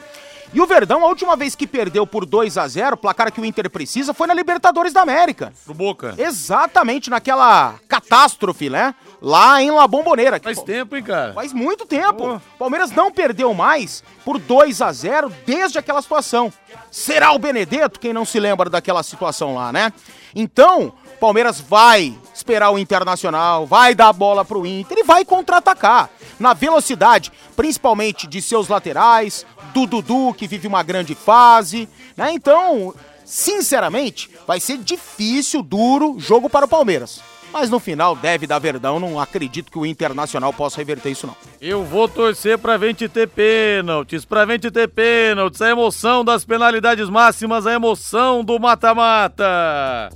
[0.53, 3.45] E o Verdão, a última vez que perdeu por 2 a 0 placar que o
[3.45, 5.53] Inter precisa, foi na Libertadores da América.
[5.65, 6.15] Pro Boca.
[6.17, 8.95] Exatamente, naquela catástrofe, né?
[9.21, 10.39] Lá em La Bombonera.
[10.39, 11.33] Faz tempo, hein, cara?
[11.33, 12.35] Faz muito tempo.
[12.35, 16.51] O Palmeiras não perdeu mais por 2 a 0 desde aquela situação.
[16.89, 19.91] Será o Benedetto quem não se lembra daquela situação lá, né?
[20.33, 26.09] Então, Palmeiras vai esperar o Internacional, vai dar a bola pro Inter e vai contra-atacar.
[26.39, 32.31] Na velocidade, principalmente de seus laterais, do Dudu, que vive uma grande fase, né?
[32.31, 32.95] Então,
[33.25, 37.21] sinceramente, vai ser difícil, duro jogo para o Palmeiras.
[37.51, 41.35] Mas no final deve dar verdão, não acredito que o Internacional possa reverter isso não.
[41.59, 47.09] Eu vou torcer pra gente ter pênaltis, pra gente ter pênaltis, a emoção das penalidades
[47.09, 50.09] máximas, a emoção do mata-mata.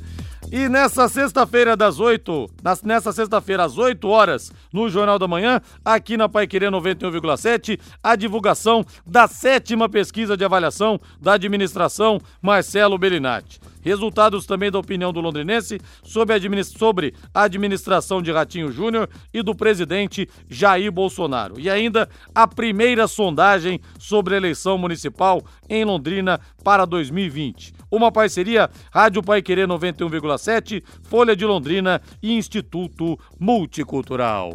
[0.51, 5.59] E nessa sexta-feira das 8, nas- nessa sexta-feira às 8 horas, no Jornal da Manhã,
[5.83, 13.59] aqui na Paiquerê 91,7, a divulgação da sétima pesquisa de avaliação da administração Marcelo Bellinati.
[13.83, 16.33] Resultados também da opinião do londrinense sobre
[17.33, 21.59] a, administração de Ratinho Júnior e do presidente Jair Bolsonaro.
[21.59, 27.73] E ainda a primeira sondagem sobre a eleição municipal em Londrina para 2020.
[27.91, 34.53] Uma parceria Rádio Pai Querer 91,7, Folha de Londrina e Instituto Multicultural.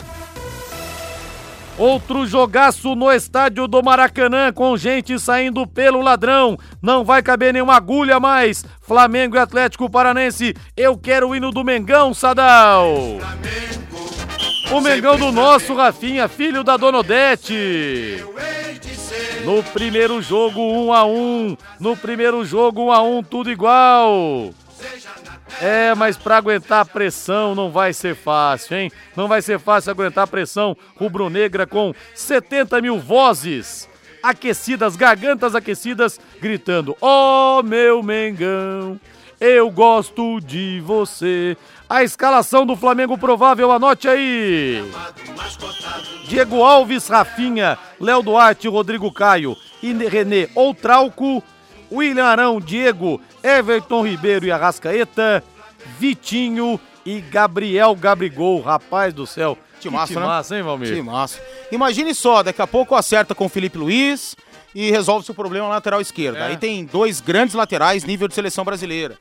[1.78, 6.58] Outro jogaço no estádio do Maracanã com gente saindo pelo ladrão.
[6.82, 8.64] Não vai caber nenhuma agulha mais.
[8.82, 10.56] Flamengo e Atlético Paranense.
[10.76, 12.88] Eu quero o hino do Mengão, Sadal.
[14.72, 18.24] O Mengão do nosso Rafinha, filho da Dona Odete.
[19.44, 21.56] No primeiro jogo, 1 um a 1 um.
[21.78, 24.50] No primeiro jogo, 1 um a 1 um, tudo igual.
[25.60, 28.92] É, mas pra aguentar a pressão não vai ser fácil, hein?
[29.16, 33.88] Não vai ser fácil aguentar a pressão rubro-negra com 70 mil vozes
[34.22, 39.00] aquecidas, gargantas aquecidas, gritando: Ó oh, meu Mengão,
[39.40, 41.56] eu gosto de você.
[41.88, 44.84] A escalação do Flamengo provável, anote aí.
[46.26, 49.56] Diego Alves, Rafinha, Léo Duarte, Rodrigo Caio
[50.10, 51.42] René ou Trauco,
[51.90, 55.42] William Arão, Diego, Everton Ribeiro e Arrascaeta,
[55.98, 58.60] Vitinho e Gabriel Gabrigol.
[58.60, 59.56] Rapaz do céu.
[59.80, 60.26] Que massa, que né?
[60.26, 60.94] massa, hein, Valmir?
[60.94, 61.40] Que massa.
[61.70, 64.36] Imagine só, daqui a pouco acerta com o Felipe Luiz
[64.74, 66.38] e resolve seu problema na lateral esquerda.
[66.40, 66.46] É.
[66.48, 69.16] Aí tem dois grandes laterais nível de seleção brasileira.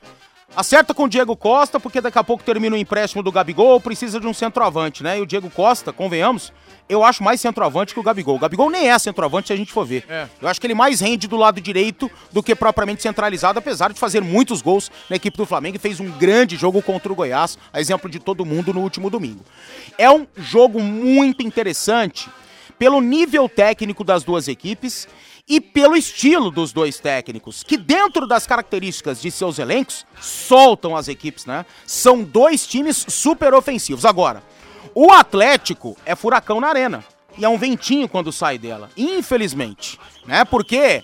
[0.57, 4.19] Acerta com o Diego Costa, porque daqui a pouco termina o empréstimo do Gabigol, precisa
[4.19, 5.19] de um centroavante, né?
[5.19, 6.51] E o Diego Costa, convenhamos,
[6.89, 8.37] eu acho mais centroavante que o Gabigol.
[8.37, 10.03] O Gabigol nem é centroavante se a gente for ver.
[10.09, 10.27] É.
[10.41, 13.99] Eu acho que ele mais rende do lado direito do que propriamente centralizado, apesar de
[13.99, 17.55] fazer muitos gols na equipe do Flamengo e fez um grande jogo contra o Goiás,
[17.71, 19.45] a exemplo de todo mundo no último domingo.
[19.95, 22.31] É um jogo muito interessante
[22.79, 25.07] pelo nível técnico das duas equipes
[25.47, 31.07] e pelo estilo dos dois técnicos, que dentro das características de seus elencos soltam as
[31.07, 31.65] equipes, né?
[31.85, 34.03] São dois times super ofensivos.
[34.03, 34.43] Agora,
[34.93, 37.03] o Atlético é furacão na arena
[37.37, 40.43] e é um ventinho quando sai dela, infelizmente, né?
[40.43, 41.03] Porque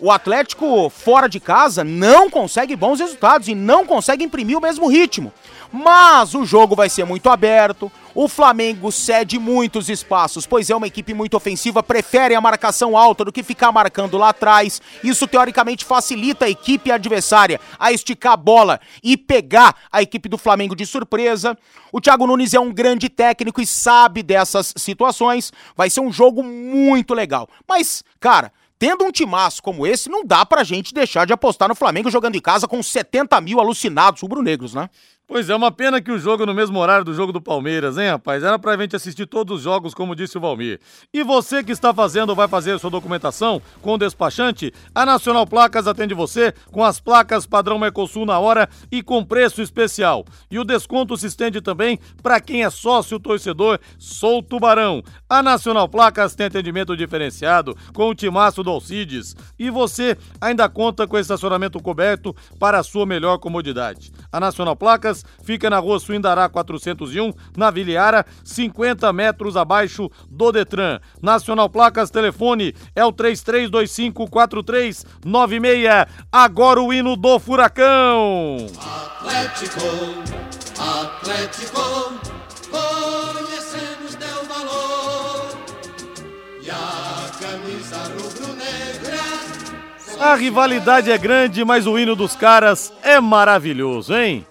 [0.00, 4.88] o Atlético fora de casa não consegue bons resultados e não consegue imprimir o mesmo
[4.88, 5.32] ritmo.
[5.72, 7.90] Mas o jogo vai ser muito aberto.
[8.14, 13.24] O Flamengo cede muitos espaços, pois é uma equipe muito ofensiva, prefere a marcação alta
[13.24, 14.80] do que ficar marcando lá atrás.
[15.02, 20.38] Isso teoricamente facilita a equipe adversária a esticar a bola e pegar a equipe do
[20.38, 21.58] Flamengo de surpresa.
[21.90, 25.52] O Thiago Nunes é um grande técnico e sabe dessas situações.
[25.76, 27.48] Vai ser um jogo muito legal.
[27.68, 28.52] Mas, cara,
[28.84, 32.34] Tendo um timaço como esse, não dá pra gente deixar de apostar no Flamengo jogando
[32.34, 34.90] em casa com 70 mil alucinados rubro-negros, né?
[35.26, 38.10] Pois é, uma pena que o jogo no mesmo horário do jogo do Palmeiras, hein,
[38.10, 38.42] rapaz?
[38.42, 40.78] Era pra gente assistir todos os jogos, como disse o Valmir.
[41.14, 45.46] E você que está fazendo ou vai fazer sua documentação com o despachante, a Nacional
[45.46, 50.26] Placas atende você com as placas padrão Mercosul na hora e com preço especial.
[50.50, 55.02] E o desconto se estende também para quem é sócio torcedor Sou Tubarão.
[55.26, 61.06] A Nacional Placas tem atendimento diferenciado com o timaço do Alcides e você ainda conta
[61.06, 64.12] com estacionamento coberto para a sua melhor comodidade.
[64.30, 65.13] A Nacional Placas
[65.44, 70.98] Fica na rua Suindará 401, na Viliara, 50 metros abaixo do Detran.
[71.22, 75.04] Nacional Placas, telefone é o 33254396.
[76.32, 78.56] Agora o hino do Furacão.
[78.78, 79.80] Atlético,
[80.78, 82.14] Atlético,
[82.70, 85.48] conhecemos teu valor.
[86.62, 89.22] E a camisa rubro-negra.
[90.20, 94.46] A rivalidade é grande, mas o hino dos caras é maravilhoso, hein?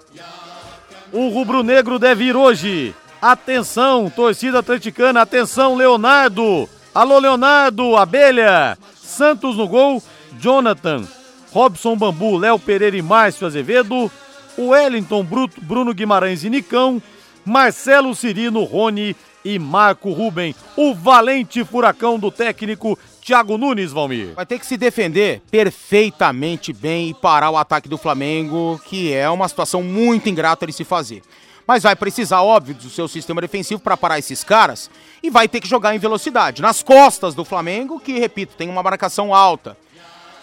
[1.14, 2.96] O rubro-negro deve ir hoje.
[3.22, 6.68] Atenção, torcida atleticana, atenção, Leonardo.
[6.94, 8.76] Alô, Leonardo, Abelha.
[8.96, 10.02] Santos no gol,
[10.40, 11.04] Jonathan.
[11.52, 14.12] Robson Bambu, Léo Pereira e Márcio Azevedo.
[14.58, 17.00] Wellington Bruto, Bruno Guimarães e Nicão.
[17.46, 20.56] Marcelo Cirino, Rony e Marco Ruben.
[20.76, 24.34] O valente furacão do técnico Thiago Nunes, Valmir.
[24.36, 29.30] Vai ter que se defender perfeitamente bem e parar o ataque do Flamengo, que é
[29.30, 31.22] uma situação muito ingrata de se fazer.
[31.66, 34.92] Mas vai precisar, óbvio, do seu sistema defensivo para parar esses caras
[35.24, 36.62] e vai ter que jogar em velocidade.
[36.62, 39.78] Nas costas do Flamengo, que, repito, tem uma marcação alta.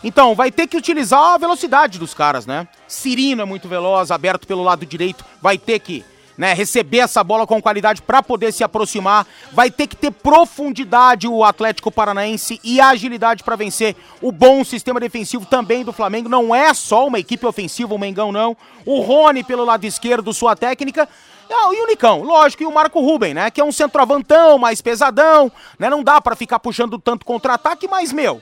[0.02, 2.66] Então, vai ter que utilizar a velocidade dos caras, né?
[2.88, 6.02] Cirino é muito veloz, aberto pelo lado direito, vai ter que
[6.36, 9.26] né, receber essa bola com qualidade para poder se aproximar.
[9.52, 13.96] Vai ter que ter profundidade o Atlético Paranaense e agilidade para vencer.
[14.20, 18.32] O bom sistema defensivo também do Flamengo não é só uma equipe ofensiva, o Mengão
[18.32, 18.56] não.
[18.84, 21.08] O Rony pelo lado esquerdo, sua técnica.
[21.52, 23.50] Ah, e o Nicão, lógico, e o Marco Ruben, né?
[23.50, 25.90] Que é um centroavantão, mais pesadão, né?
[25.90, 28.40] Não dá para ficar puxando tanto contra-ataque, mas, meu,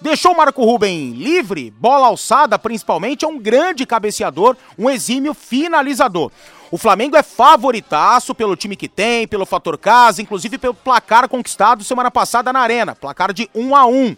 [0.00, 6.32] Deixou o Marco Ruben livre, bola alçada principalmente, é um grande cabeceador, um exímio finalizador.
[6.70, 11.82] O Flamengo é favoritaço pelo time que tem, pelo fator casa, inclusive pelo placar conquistado
[11.82, 14.16] semana passada na Arena, placar de 1 a 1.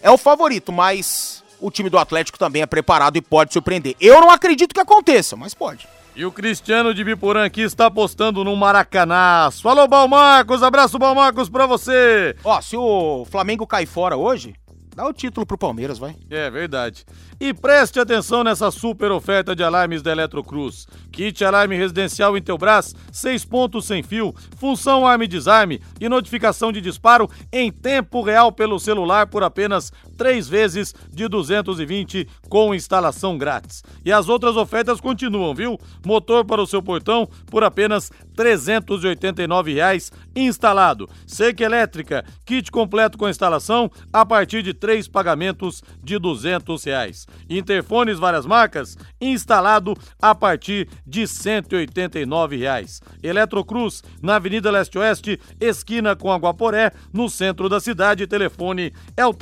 [0.00, 3.96] É o favorito, mas o time do Atlético também é preparado e pode surpreender.
[4.00, 5.88] Eu não acredito que aconteça, mas pode.
[6.14, 9.68] E o Cristiano de Biporã aqui está apostando no Maracanaço.
[9.68, 12.36] Alô, Balmarcos, abraço, Balmarcos, pra você.
[12.44, 14.54] Ó, se o Flamengo cair fora hoje,
[14.98, 16.16] dá o título pro Palmeiras, vai.
[16.28, 17.06] É verdade.
[17.38, 20.88] E preste atenção nessa super oferta de alarmes da Eletrocruz.
[21.12, 27.30] Kit alarme residencial Intelbras, 6 pontos sem fio, função arme desarme e notificação de disparo
[27.52, 33.82] em tempo real pelo celular por apenas 3 vezes de 220 com instalação grátis.
[34.04, 35.78] E as outras ofertas continuam, viu?
[36.04, 41.08] Motor para o seu portão por apenas 389 reais instalado.
[41.26, 47.26] Seca elétrica, kit completo com instalação a partir de três pagamentos de 200 reais.
[47.48, 53.00] Interfones várias marcas, instalado a partir de 189 reais.
[53.22, 58.26] Eletrocruz, na Avenida Leste-Oeste, esquina com Aguaporé, no centro da cidade.
[58.26, 59.34] Telefone é o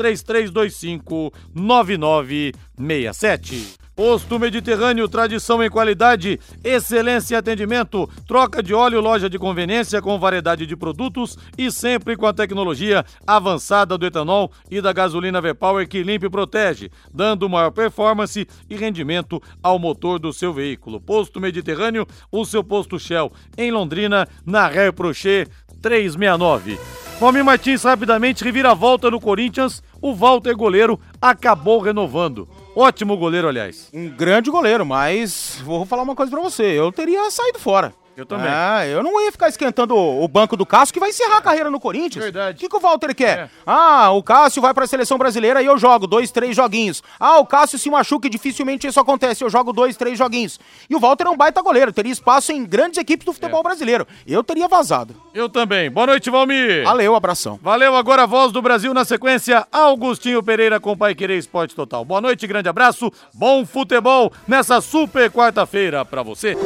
[0.66, 3.86] 3325 9967.
[3.96, 10.18] Posto Mediterrâneo, tradição em qualidade, excelência em atendimento, troca de óleo, loja de conveniência com
[10.18, 15.88] variedade de produtos e sempre com a tecnologia avançada do etanol e da gasolina V-Power
[15.88, 21.00] que limpa e protege, dando maior performance e rendimento ao motor do seu veículo.
[21.00, 25.50] Posto Mediterrâneo, o seu posto Shell em Londrina, na Ré Prochet
[25.80, 26.78] 369.
[27.18, 29.82] Valmir Martins rapidamente revira a volta no Corinthians.
[30.02, 32.46] O Walter goleiro acabou renovando.
[32.74, 33.90] Ótimo goleiro, aliás.
[33.94, 36.64] Um grande goleiro, mas vou falar uma coisa pra você.
[36.64, 37.94] Eu teria saído fora.
[38.16, 38.50] Eu também.
[38.50, 41.40] É, eu não ia ficar esquentando o o banco do Cássio, que vai encerrar a
[41.40, 42.24] carreira no Corinthians.
[42.24, 42.56] Verdade.
[42.56, 43.48] O que, que o Walter quer?
[43.64, 47.02] Ah, o Cássio vai pra seleção brasileira e eu jogo dois, três joguinhos.
[47.18, 49.44] Ah, o Cássio se machuca e dificilmente isso acontece.
[49.44, 50.58] Eu jogo dois, três joguinhos.
[50.90, 54.06] E o Walter é um baita goleiro, teria espaço em grandes equipes do futebol brasileiro.
[54.26, 55.14] Eu teria vazado.
[55.32, 55.90] Eu também.
[55.90, 56.82] Boa noite, Valmir.
[56.84, 57.58] Valeu, abração.
[57.62, 62.04] Valeu, agora a voz do Brasil na sequência, Augustinho Pereira com Pai Querer Esporte Total.
[62.04, 66.56] Boa noite, grande abraço, bom futebol nessa super quarta-feira pra você.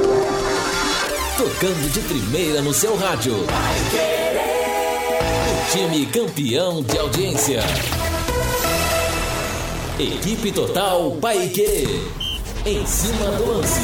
[1.40, 3.32] Tocando de primeira no seu rádio.
[5.46, 7.60] O time campeão de audiência.
[9.98, 12.02] Equipe Total Paique.
[12.66, 13.80] Em cima do lance.